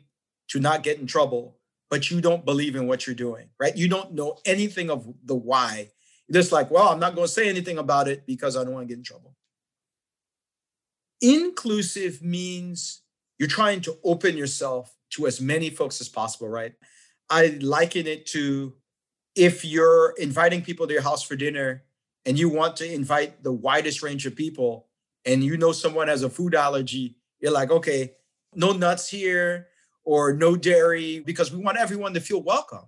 to 0.50 0.60
not 0.60 0.84
get 0.84 1.00
in 1.00 1.08
trouble, 1.08 1.58
but 1.90 2.10
you 2.10 2.20
don't 2.20 2.46
believe 2.46 2.76
in 2.76 2.88
what 2.88 3.06
you're 3.06 3.16
doing, 3.16 3.50
right? 3.60 3.76
You 3.76 3.88
don't 3.88 4.14
know 4.14 4.38
anything 4.46 4.90
of 4.90 5.08
the 5.24 5.36
why. 5.36 5.92
You're 6.28 6.42
just 6.42 6.52
like, 6.52 6.72
well, 6.72 6.90
I'm 6.90 7.00
not 7.00 7.16
going 7.16 7.28
to 7.28 7.34
say 7.34 7.48
anything 7.48 7.78
about 7.78 8.08
it 8.08 8.26
because 8.26 8.58
I 8.58 8.64
don't 8.64 8.74
want 8.74 8.88
to 8.88 8.94
get 8.94 8.98
in 8.98 9.04
trouble. 9.04 9.36
Inclusive 11.22 12.24
means 12.24 13.02
you're 13.38 13.48
trying 13.48 13.82
to 13.82 13.98
open 14.04 14.36
yourself 14.36 14.96
to 15.12 15.28
as 15.28 15.40
many 15.40 15.70
folks 15.70 16.02
as 16.02 16.10
possible, 16.10 16.50
right? 16.50 16.74
I 17.30 17.58
liken 17.62 18.08
it 18.08 18.26
to 18.28 18.74
if 19.36 19.64
you're 19.64 20.16
inviting 20.18 20.62
people 20.62 20.88
to 20.88 20.94
your 20.94 21.02
house 21.02 21.24
for 21.24 21.36
dinner 21.36 21.84
and 22.26 22.38
you 22.38 22.50
want 22.50 22.76
to 22.78 22.94
invite 22.94 23.44
the 23.44 23.52
widest 23.52 24.04
range 24.04 24.26
of 24.26 24.36
people 24.36 24.88
and 25.26 25.44
you 25.44 25.58
know 25.58 25.72
someone 25.72 26.08
has 26.08 26.24
a 26.24 26.30
food 26.30 26.56
allergy, 26.56 27.16
you're 27.40 27.52
like, 27.52 27.72
okay, 27.72 28.14
no 28.56 28.74
nuts 28.74 29.08
here 29.08 29.68
or 30.04 30.34
no 30.34 30.56
dairy 30.56 31.20
because 31.20 31.52
we 31.52 31.64
want 31.64 31.78
everyone 31.78 32.14
to 32.14 32.20
feel 32.20 32.42
welcome. 32.42 32.86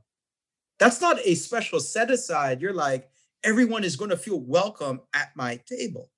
That's 0.80 1.00
not 1.00 1.20
a 1.24 1.36
special 1.36 1.80
set 1.80 2.12
aside. 2.12 2.62
You're 2.62 2.74
like, 2.74 3.10
everyone 3.44 3.84
is 3.84 3.96
going 3.96 4.10
to 4.10 4.18
feel 4.18 4.40
welcome 4.40 5.02
at 5.14 5.32
my 5.36 5.60
table. 5.68 6.10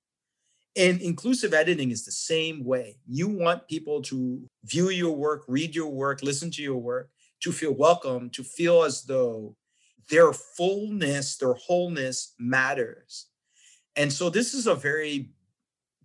And 0.76 1.00
inclusive 1.00 1.54
editing 1.54 1.90
is 1.90 2.04
the 2.04 2.12
same 2.12 2.64
way. 2.64 2.98
You 3.06 3.28
want 3.28 3.68
people 3.68 4.02
to 4.02 4.42
view 4.64 4.90
your 4.90 5.12
work, 5.12 5.44
read 5.48 5.74
your 5.74 5.88
work, 5.88 6.22
listen 6.22 6.50
to 6.52 6.62
your 6.62 6.76
work, 6.76 7.10
to 7.40 7.52
feel 7.52 7.72
welcome, 7.72 8.30
to 8.30 8.42
feel 8.42 8.82
as 8.82 9.04
though 9.04 9.56
their 10.08 10.32
fullness, 10.32 11.36
their 11.36 11.54
wholeness 11.54 12.34
matters. 12.38 13.26
And 13.96 14.12
so 14.12 14.30
this 14.30 14.54
is 14.54 14.66
a 14.66 14.74
very 14.74 15.30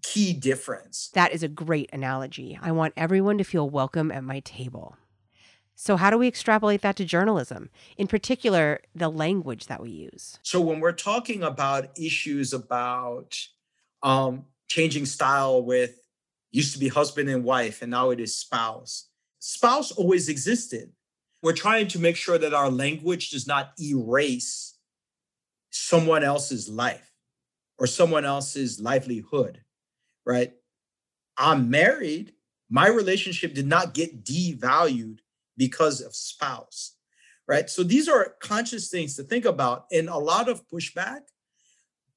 key 0.02 0.34
difference. 0.34 1.10
That 1.14 1.32
is 1.32 1.44
a 1.44 1.48
great 1.48 1.90
analogy. 1.94 2.58
I 2.62 2.72
want 2.72 2.94
everyone 2.98 3.38
to 3.38 3.44
feel 3.44 3.70
welcome 3.70 4.12
at 4.12 4.24
my 4.24 4.40
table. 4.40 4.96
So, 5.76 5.98
how 5.98 6.12
do 6.12 6.18
we 6.18 6.28
extrapolate 6.28 6.82
that 6.82 6.96
to 6.98 7.06
journalism, 7.06 7.72
in 7.98 8.06
particular, 8.06 8.82
the 8.94 9.10
language 9.10 9.66
that 9.66 9.82
we 9.82 9.90
use? 9.90 10.38
So, 10.44 10.62
when 10.62 10.80
we're 10.80 10.92
talking 10.92 11.42
about 11.42 11.98
issues 11.98 12.54
about 12.54 13.36
um, 14.04 14.46
changing 14.68 15.08
style 15.08 15.64
with 15.64 15.96
used 16.52 16.74
to 16.74 16.80
be 16.80 16.88
husband 16.88 17.30
and 17.30 17.44
wife, 17.44 17.82
and 17.82 17.90
now 17.90 18.12
it 18.12 18.20
is 18.20 18.38
spouse, 18.38 19.08
spouse 19.40 19.92
always 19.92 20.30
existed 20.30 20.92
we're 21.42 21.54
trying 21.54 21.88
to 21.88 22.00
make 22.00 22.16
sure 22.16 22.38
that 22.38 22.54
our 22.54 22.70
language 22.70 23.32
does 23.32 23.48
not 23.48 23.74
erase 23.82 24.76
someone 25.72 26.24
else's 26.24 26.70
life 26.70 27.12
or 27.80 27.88
someone 27.88 28.26
else's 28.26 28.80
livelihood, 28.80 29.62
right? 30.26 30.54
I'm 31.38 31.70
married. 31.70 32.34
My 32.70 32.88
relationship 32.88 33.54
did 33.54 33.66
not 33.66 33.94
get 33.94 34.24
devalued 34.24 35.20
because 35.58 36.02
of 36.02 36.16
spouse, 36.16 36.96
right? 37.48 37.70
So 37.70 37.84
these 37.84 38.08
are 38.08 38.36
conscious 38.42 38.90
things 38.90 39.16
to 39.16 39.24
think 39.24 39.46
about. 39.46 39.86
And 39.92 40.10
a 40.10 40.18
lot 40.18 40.48
of 40.48 40.68
pushback 40.68 41.22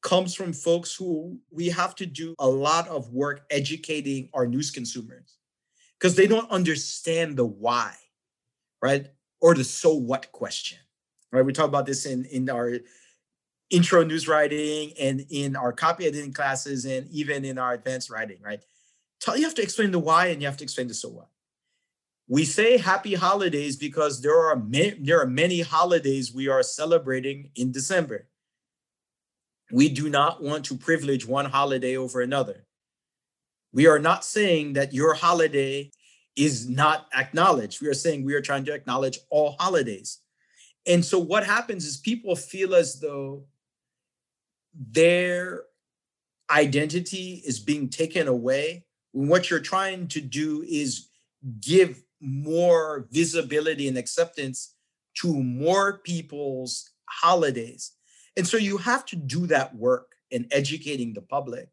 comes 0.02 0.34
from 0.34 0.52
folks 0.52 0.94
who 0.94 1.38
we 1.50 1.68
have 1.68 1.94
to 1.94 2.04
do 2.04 2.34
a 2.38 2.48
lot 2.48 2.88
of 2.88 3.10
work 3.10 3.46
educating 3.50 4.28
our 4.34 4.46
news 4.46 4.70
consumers 4.70 5.38
because 5.98 6.14
they 6.14 6.26
don't 6.26 6.50
understand 6.50 7.38
the 7.38 7.46
why 7.46 7.94
right? 8.84 9.06
Or 9.44 9.54
the 9.54 9.62
so 9.62 9.92
what 9.92 10.32
question, 10.32 10.78
right? 11.30 11.44
We 11.44 11.52
talk 11.52 11.68
about 11.68 11.84
this 11.84 12.06
in, 12.06 12.24
in 12.24 12.48
our 12.48 12.78
intro 13.68 14.02
news 14.02 14.26
writing 14.26 14.94
and 14.98 15.26
in 15.28 15.54
our 15.54 15.70
copy 15.70 16.06
editing 16.06 16.32
classes 16.32 16.86
and 16.86 17.06
even 17.10 17.44
in 17.44 17.58
our 17.58 17.74
advanced 17.74 18.08
writing, 18.08 18.38
right? 18.40 18.60
Tell 19.20 19.36
You 19.36 19.44
have 19.44 19.54
to 19.56 19.62
explain 19.62 19.90
the 19.90 19.98
why 19.98 20.28
and 20.28 20.40
you 20.40 20.48
have 20.48 20.56
to 20.56 20.64
explain 20.64 20.88
the 20.88 20.94
so 20.94 21.10
what. 21.10 21.28
We 22.26 22.46
say 22.46 22.78
happy 22.78 23.12
holidays 23.12 23.76
because 23.76 24.22
there 24.22 24.48
are 24.48 24.56
many, 24.56 24.96
there 24.98 25.20
are 25.20 25.26
many 25.26 25.60
holidays 25.60 26.32
we 26.32 26.48
are 26.48 26.62
celebrating 26.62 27.50
in 27.54 27.70
December. 27.70 28.28
We 29.70 29.90
do 29.90 30.08
not 30.08 30.42
want 30.42 30.64
to 30.66 30.78
privilege 30.78 31.26
one 31.26 31.44
holiday 31.44 31.98
over 31.98 32.22
another. 32.22 32.64
We 33.74 33.88
are 33.88 33.98
not 33.98 34.24
saying 34.24 34.72
that 34.72 34.94
your 34.94 35.12
holiday 35.12 35.90
is 36.36 36.68
not 36.68 37.08
acknowledged. 37.16 37.80
We 37.80 37.88
are 37.88 37.94
saying 37.94 38.24
we 38.24 38.34
are 38.34 38.40
trying 38.40 38.64
to 38.66 38.74
acknowledge 38.74 39.18
all 39.30 39.56
holidays. 39.58 40.18
And 40.86 41.04
so 41.04 41.18
what 41.18 41.46
happens 41.46 41.86
is 41.86 41.96
people 41.96 42.36
feel 42.36 42.74
as 42.74 43.00
though 43.00 43.44
their 44.74 45.64
identity 46.50 47.42
is 47.46 47.58
being 47.60 47.88
taken 47.88 48.28
away 48.28 48.84
when 49.12 49.28
what 49.28 49.48
you're 49.48 49.60
trying 49.60 50.08
to 50.08 50.20
do 50.20 50.64
is 50.68 51.08
give 51.60 52.02
more 52.20 53.06
visibility 53.10 53.88
and 53.88 53.96
acceptance 53.96 54.74
to 55.14 55.32
more 55.32 55.98
people's 55.98 56.90
holidays. 57.08 57.92
And 58.36 58.46
so 58.46 58.56
you 58.56 58.78
have 58.78 59.06
to 59.06 59.16
do 59.16 59.46
that 59.46 59.74
work 59.74 60.16
in 60.30 60.48
educating 60.50 61.12
the 61.12 61.22
public 61.22 61.68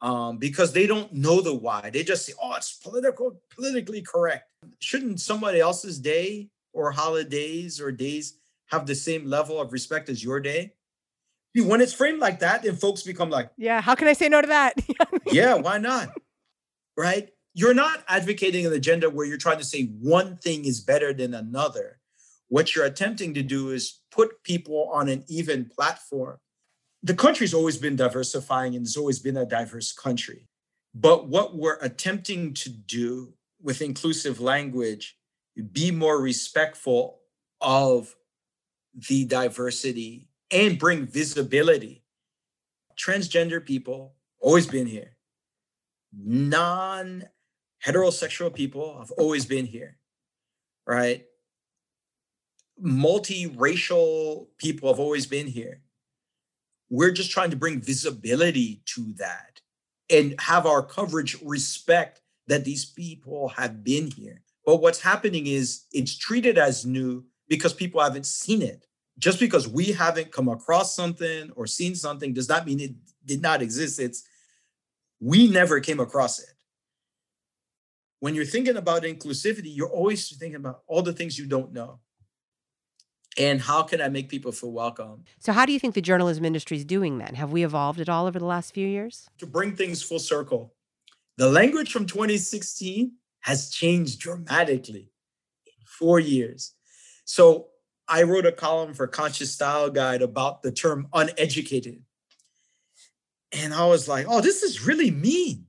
um, 0.00 0.38
because 0.38 0.72
they 0.72 0.86
don't 0.86 1.12
know 1.12 1.40
the 1.40 1.54
why. 1.54 1.90
They 1.90 2.04
just 2.04 2.26
say, 2.26 2.32
"Oh, 2.42 2.54
it's 2.54 2.72
political, 2.72 3.40
politically 3.50 4.02
correct." 4.02 4.50
Shouldn't 4.78 5.20
somebody 5.20 5.60
else's 5.60 5.98
day 5.98 6.50
or 6.72 6.90
holidays 6.90 7.80
or 7.80 7.92
days 7.92 8.38
have 8.66 8.86
the 8.86 8.94
same 8.94 9.26
level 9.26 9.60
of 9.60 9.72
respect 9.72 10.08
as 10.08 10.22
your 10.22 10.40
day? 10.40 10.74
When 11.54 11.80
it's 11.80 11.94
framed 11.94 12.20
like 12.20 12.40
that, 12.40 12.62
then 12.62 12.76
folks 12.76 13.02
become 13.02 13.30
like, 13.30 13.50
"Yeah, 13.56 13.80
how 13.80 13.94
can 13.94 14.08
I 14.08 14.12
say 14.12 14.28
no 14.28 14.42
to 14.42 14.48
that?" 14.48 14.74
yeah, 15.26 15.54
why 15.54 15.78
not? 15.78 16.10
Right? 16.96 17.30
You're 17.54 17.74
not 17.74 18.04
advocating 18.06 18.66
an 18.66 18.72
agenda 18.74 19.08
where 19.08 19.26
you're 19.26 19.38
trying 19.38 19.58
to 19.58 19.64
say 19.64 19.84
one 20.00 20.36
thing 20.36 20.66
is 20.66 20.80
better 20.80 21.14
than 21.14 21.32
another. 21.32 22.00
What 22.48 22.74
you're 22.74 22.84
attempting 22.84 23.32
to 23.34 23.42
do 23.42 23.70
is 23.70 24.00
put 24.10 24.42
people 24.44 24.90
on 24.92 25.08
an 25.08 25.24
even 25.26 25.64
platform 25.64 26.38
the 27.06 27.14
country's 27.14 27.54
always 27.54 27.76
been 27.76 27.94
diversifying 27.94 28.74
and 28.74 28.84
it's 28.84 28.96
always 28.96 29.20
been 29.20 29.36
a 29.36 29.46
diverse 29.46 29.92
country. 29.92 30.48
But 30.92 31.28
what 31.28 31.54
we're 31.54 31.78
attempting 31.80 32.52
to 32.54 32.68
do 32.68 33.32
with 33.62 33.80
inclusive 33.80 34.40
language, 34.40 35.16
be 35.70 35.92
more 35.92 36.20
respectful 36.20 37.20
of 37.60 38.16
the 39.08 39.24
diversity 39.24 40.28
and 40.50 40.80
bring 40.80 41.06
visibility. 41.06 42.02
Transgender 42.98 43.64
people 43.64 44.14
always 44.40 44.66
been 44.66 44.86
here. 44.86 45.16
Non 46.12 47.22
heterosexual 47.84 48.52
people 48.52 48.98
have 48.98 49.12
always 49.12 49.46
been 49.46 49.66
here, 49.66 49.96
right? 50.88 51.24
Multiracial 52.82 54.48
people 54.58 54.88
have 54.88 54.98
always 54.98 55.26
been 55.26 55.46
here 55.46 55.82
we're 56.88 57.12
just 57.12 57.30
trying 57.30 57.50
to 57.50 57.56
bring 57.56 57.80
visibility 57.80 58.82
to 58.86 59.12
that 59.18 59.60
and 60.10 60.34
have 60.40 60.66
our 60.66 60.82
coverage 60.82 61.36
respect 61.42 62.20
that 62.46 62.64
these 62.64 62.84
people 62.84 63.48
have 63.48 63.82
been 63.82 64.10
here. 64.10 64.42
But 64.64 64.76
what's 64.76 65.00
happening 65.00 65.46
is 65.46 65.84
it's 65.92 66.16
treated 66.16 66.58
as 66.58 66.86
new 66.86 67.24
because 67.48 67.72
people 67.72 68.00
haven't 68.00 68.26
seen 68.26 68.62
it. 68.62 68.86
Just 69.18 69.40
because 69.40 69.66
we 69.66 69.86
haven't 69.86 70.32
come 70.32 70.48
across 70.48 70.94
something 70.94 71.50
or 71.56 71.66
seen 71.66 71.94
something 71.94 72.34
does 72.34 72.48
not 72.48 72.66
mean 72.66 72.80
it 72.80 72.92
did 73.24 73.40
not 73.40 73.62
exist. 73.62 73.98
It's 73.98 74.24
we 75.20 75.48
never 75.48 75.80
came 75.80 76.00
across 76.00 76.38
it. 76.38 76.50
When 78.20 78.34
you're 78.34 78.44
thinking 78.44 78.76
about 78.76 79.04
inclusivity, 79.04 79.74
you're 79.74 79.88
always 79.88 80.28
thinking 80.36 80.56
about 80.56 80.82
all 80.86 81.02
the 81.02 81.12
things 81.12 81.38
you 81.38 81.46
don't 81.46 81.72
know 81.72 82.00
and 83.38 83.60
how 83.60 83.82
can 83.82 84.00
I 84.00 84.08
make 84.08 84.28
people 84.28 84.52
feel 84.52 84.72
welcome? 84.72 85.24
So, 85.38 85.52
how 85.52 85.66
do 85.66 85.72
you 85.72 85.78
think 85.78 85.94
the 85.94 86.00
journalism 86.00 86.44
industry 86.44 86.76
is 86.76 86.84
doing 86.84 87.18
then? 87.18 87.34
Have 87.34 87.52
we 87.52 87.64
evolved 87.64 88.00
at 88.00 88.08
all 88.08 88.26
over 88.26 88.38
the 88.38 88.46
last 88.46 88.72
few 88.72 88.86
years? 88.86 89.28
To 89.38 89.46
bring 89.46 89.76
things 89.76 90.02
full 90.02 90.18
circle, 90.18 90.74
the 91.36 91.48
language 91.48 91.92
from 91.92 92.06
2016 92.06 93.12
has 93.40 93.70
changed 93.70 94.20
dramatically 94.20 95.10
in 95.66 95.86
four 95.86 96.18
years. 96.18 96.74
So, 97.24 97.68
I 98.08 98.22
wrote 98.22 98.46
a 98.46 98.52
column 98.52 98.94
for 98.94 99.06
Conscious 99.06 99.52
Style 99.52 99.90
Guide 99.90 100.22
about 100.22 100.62
the 100.62 100.72
term 100.72 101.08
uneducated. 101.12 102.02
And 103.52 103.74
I 103.74 103.86
was 103.86 104.08
like, 104.08 104.26
oh, 104.28 104.40
this 104.40 104.62
is 104.62 104.86
really 104.86 105.10
mean. 105.10 105.66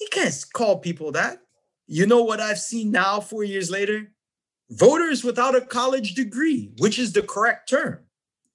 You 0.00 0.08
can't 0.10 0.44
call 0.54 0.78
people 0.78 1.12
that. 1.12 1.38
You 1.86 2.06
know 2.06 2.22
what 2.22 2.40
I've 2.40 2.58
seen 2.58 2.90
now, 2.90 3.20
four 3.20 3.44
years 3.44 3.70
later? 3.70 4.12
Voters 4.70 5.24
without 5.24 5.56
a 5.56 5.60
college 5.60 6.14
degree, 6.14 6.70
which 6.78 6.98
is 6.98 7.12
the 7.12 7.22
correct 7.22 7.68
term. 7.68 7.98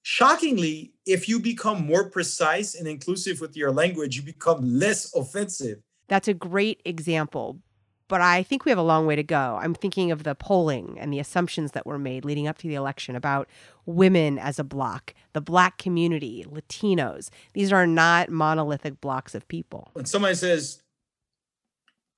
Shockingly, 0.02 0.92
if 1.04 1.28
you 1.28 1.40
become 1.40 1.84
more 1.84 2.08
precise 2.08 2.74
and 2.74 2.86
inclusive 2.86 3.40
with 3.40 3.56
your 3.56 3.72
language, 3.72 4.16
you 4.16 4.22
become 4.22 4.78
less 4.78 5.14
offensive. 5.14 5.78
That's 6.08 6.28
a 6.28 6.34
great 6.34 6.80
example, 6.84 7.58
but 8.06 8.20
I 8.20 8.44
think 8.44 8.64
we 8.64 8.70
have 8.70 8.78
a 8.78 8.82
long 8.82 9.06
way 9.06 9.16
to 9.16 9.24
go. 9.24 9.58
I'm 9.60 9.74
thinking 9.74 10.12
of 10.12 10.22
the 10.22 10.36
polling 10.36 10.96
and 11.00 11.12
the 11.12 11.18
assumptions 11.18 11.72
that 11.72 11.86
were 11.86 11.98
made 11.98 12.24
leading 12.24 12.46
up 12.46 12.56
to 12.58 12.68
the 12.68 12.76
election 12.76 13.16
about 13.16 13.48
women 13.84 14.38
as 14.38 14.60
a 14.60 14.64
block, 14.64 15.12
the 15.32 15.40
black 15.40 15.76
community, 15.76 16.46
Latinos. 16.48 17.28
These 17.52 17.72
are 17.72 17.86
not 17.86 18.30
monolithic 18.30 19.00
blocks 19.00 19.34
of 19.34 19.48
people. 19.48 19.90
When 19.94 20.06
somebody 20.06 20.36
says 20.36 20.82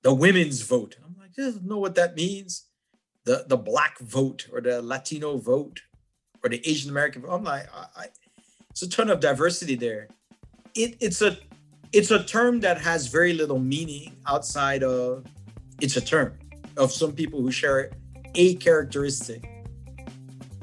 the 0.03 0.13
women's 0.13 0.61
vote, 0.61 0.97
I'm 1.03 1.15
like, 1.19 1.31
I 1.39 1.49
don't 1.49 1.65
know 1.65 1.79
what 1.79 1.95
that 1.95 2.15
means 2.15 2.68
the 3.25 3.45
the 3.47 3.57
black 3.57 3.99
vote 3.99 4.47
or 4.51 4.61
the 4.61 4.81
Latino 4.81 5.37
vote 5.37 5.81
or 6.43 6.49
the 6.49 6.61
Asian 6.67 6.89
American 6.89 7.21
vote. 7.21 7.31
I'm 7.31 7.43
like, 7.43 7.67
I, 7.73 7.85
I, 7.95 8.05
it's 8.69 8.81
a 8.81 8.89
ton 8.89 9.09
of 9.09 9.19
diversity 9.19 9.75
there. 9.75 10.07
It, 10.75 10.95
it's 10.99 11.21
a 11.21 11.37
it's 11.91 12.11
a 12.11 12.23
term 12.23 12.59
that 12.61 12.79
has 12.79 13.07
very 13.07 13.33
little 13.33 13.59
meaning 13.59 14.15
outside 14.27 14.83
of 14.83 15.25
it's 15.81 15.97
a 15.97 16.01
term 16.01 16.37
of 16.77 16.91
some 16.91 17.13
people 17.13 17.41
who 17.41 17.51
share 17.51 17.91
a 18.35 18.55
characteristic. 18.55 19.47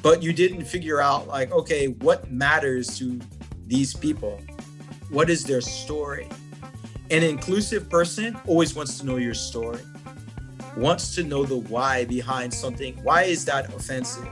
But 0.02 0.22
you 0.22 0.32
didn't 0.32 0.64
figure 0.64 1.00
out 1.00 1.26
like, 1.26 1.50
okay, 1.50 1.88
what 1.88 2.30
matters 2.30 2.96
to 2.98 3.20
these 3.66 3.94
people? 3.94 4.40
What 5.10 5.30
is 5.30 5.44
their 5.44 5.60
story? 5.60 6.28
An 7.10 7.22
inclusive 7.22 7.88
person 7.90 8.36
always 8.46 8.74
wants 8.74 8.98
to 8.98 9.06
know 9.06 9.16
your 9.16 9.34
story 9.34 9.80
wants 10.76 11.14
to 11.14 11.22
know 11.22 11.44
the 11.44 11.56
why 11.56 12.04
behind 12.04 12.52
something. 12.52 12.94
Why 13.02 13.22
is 13.22 13.44
that 13.46 13.72
offensive? 13.74 14.28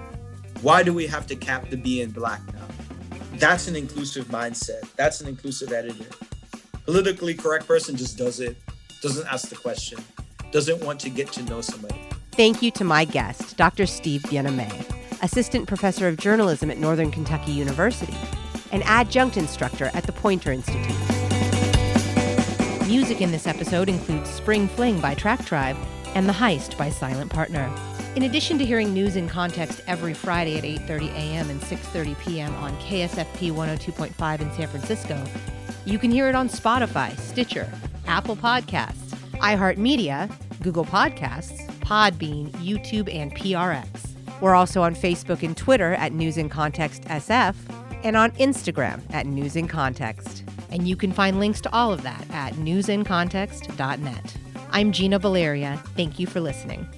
Why 0.60 0.82
do 0.82 0.92
we 0.92 1.06
have 1.06 1.26
to 1.28 1.36
cap 1.36 1.70
the 1.70 1.76
B 1.76 2.02
in 2.02 2.10
black 2.10 2.40
now? 2.52 2.66
That's 3.34 3.66
an 3.66 3.76
inclusive 3.76 4.26
mindset. 4.26 4.86
That's 4.96 5.20
an 5.20 5.28
inclusive 5.28 5.72
editor. 5.72 6.04
Politically 6.84 7.34
correct 7.34 7.66
person 7.66 7.96
just 7.96 8.18
does 8.18 8.40
it, 8.40 8.56
doesn't 9.00 9.26
ask 9.26 9.48
the 9.48 9.56
question, 9.56 9.98
doesn't 10.52 10.84
want 10.84 11.00
to 11.00 11.10
get 11.10 11.32
to 11.32 11.42
know 11.44 11.62
somebody. 11.62 11.98
Thank 12.32 12.60
you 12.62 12.70
to 12.72 12.84
my 12.84 13.06
guest, 13.06 13.56
Dr. 13.56 13.86
Steve 13.86 14.22
Bien-Aimé, 14.28 15.22
Assistant 15.22 15.66
Professor 15.66 16.08
of 16.08 16.18
Journalism 16.18 16.70
at 16.70 16.78
Northern 16.78 17.10
Kentucky 17.10 17.52
University, 17.52 18.16
and 18.70 18.82
adjunct 18.84 19.36
instructor 19.38 19.90
at 19.94 20.04
the 20.04 20.12
Poynter 20.12 20.52
Institute. 20.52 20.96
Music 22.86 23.22
in 23.22 23.32
this 23.32 23.46
episode 23.46 23.88
includes 23.88 24.28
Spring 24.28 24.68
Fling 24.68 25.00
by 25.00 25.14
Track 25.14 25.46
Tribe 25.46 25.76
and 26.14 26.28
The 26.28 26.32
Heist 26.32 26.78
by 26.78 26.90
Silent 26.90 27.30
Partner. 27.30 27.70
In 28.16 28.22
addition 28.22 28.58
to 28.58 28.64
hearing 28.64 28.94
news 28.94 29.16
in 29.16 29.28
context 29.28 29.82
every 29.86 30.14
Friday 30.14 30.56
at 30.56 30.64
8:30 30.64 31.10
a.m. 31.14 31.50
and 31.50 31.60
6:30 31.60 32.18
p.m. 32.20 32.54
on 32.56 32.76
KSFP 32.78 33.52
102.5 33.52 34.40
in 34.40 34.52
San 34.52 34.68
Francisco, 34.68 35.24
you 35.84 35.98
can 35.98 36.10
hear 36.10 36.28
it 36.28 36.34
on 36.34 36.48
Spotify, 36.48 37.18
Stitcher, 37.18 37.70
Apple 38.06 38.36
Podcasts, 38.36 39.14
iHeartMedia, 39.40 40.32
Google 40.62 40.84
Podcasts, 40.84 41.68
Podbean, 41.80 42.50
YouTube, 42.52 43.12
and 43.12 43.34
PRX. 43.34 44.14
We're 44.40 44.54
also 44.54 44.82
on 44.82 44.94
Facebook 44.94 45.42
and 45.42 45.56
Twitter 45.56 45.94
at 45.94 46.12
News 46.12 46.36
in 46.36 46.48
Context 46.48 47.02
SF 47.04 47.54
and 48.04 48.16
on 48.16 48.30
Instagram 48.32 49.02
at 49.12 49.26
News 49.26 49.56
in 49.56 49.66
Context. 49.66 50.44
And 50.70 50.86
you 50.86 50.96
can 50.96 51.12
find 51.12 51.38
links 51.38 51.60
to 51.62 51.72
all 51.72 51.92
of 51.92 52.02
that 52.02 52.26
at 52.30 52.54
newsincontext.net. 52.54 54.36
I'm 54.74 54.90
Gina 54.90 55.20
Baleria. 55.20 55.78
Thank 55.94 56.18
you 56.18 56.26
for 56.26 56.40
listening. 56.40 56.88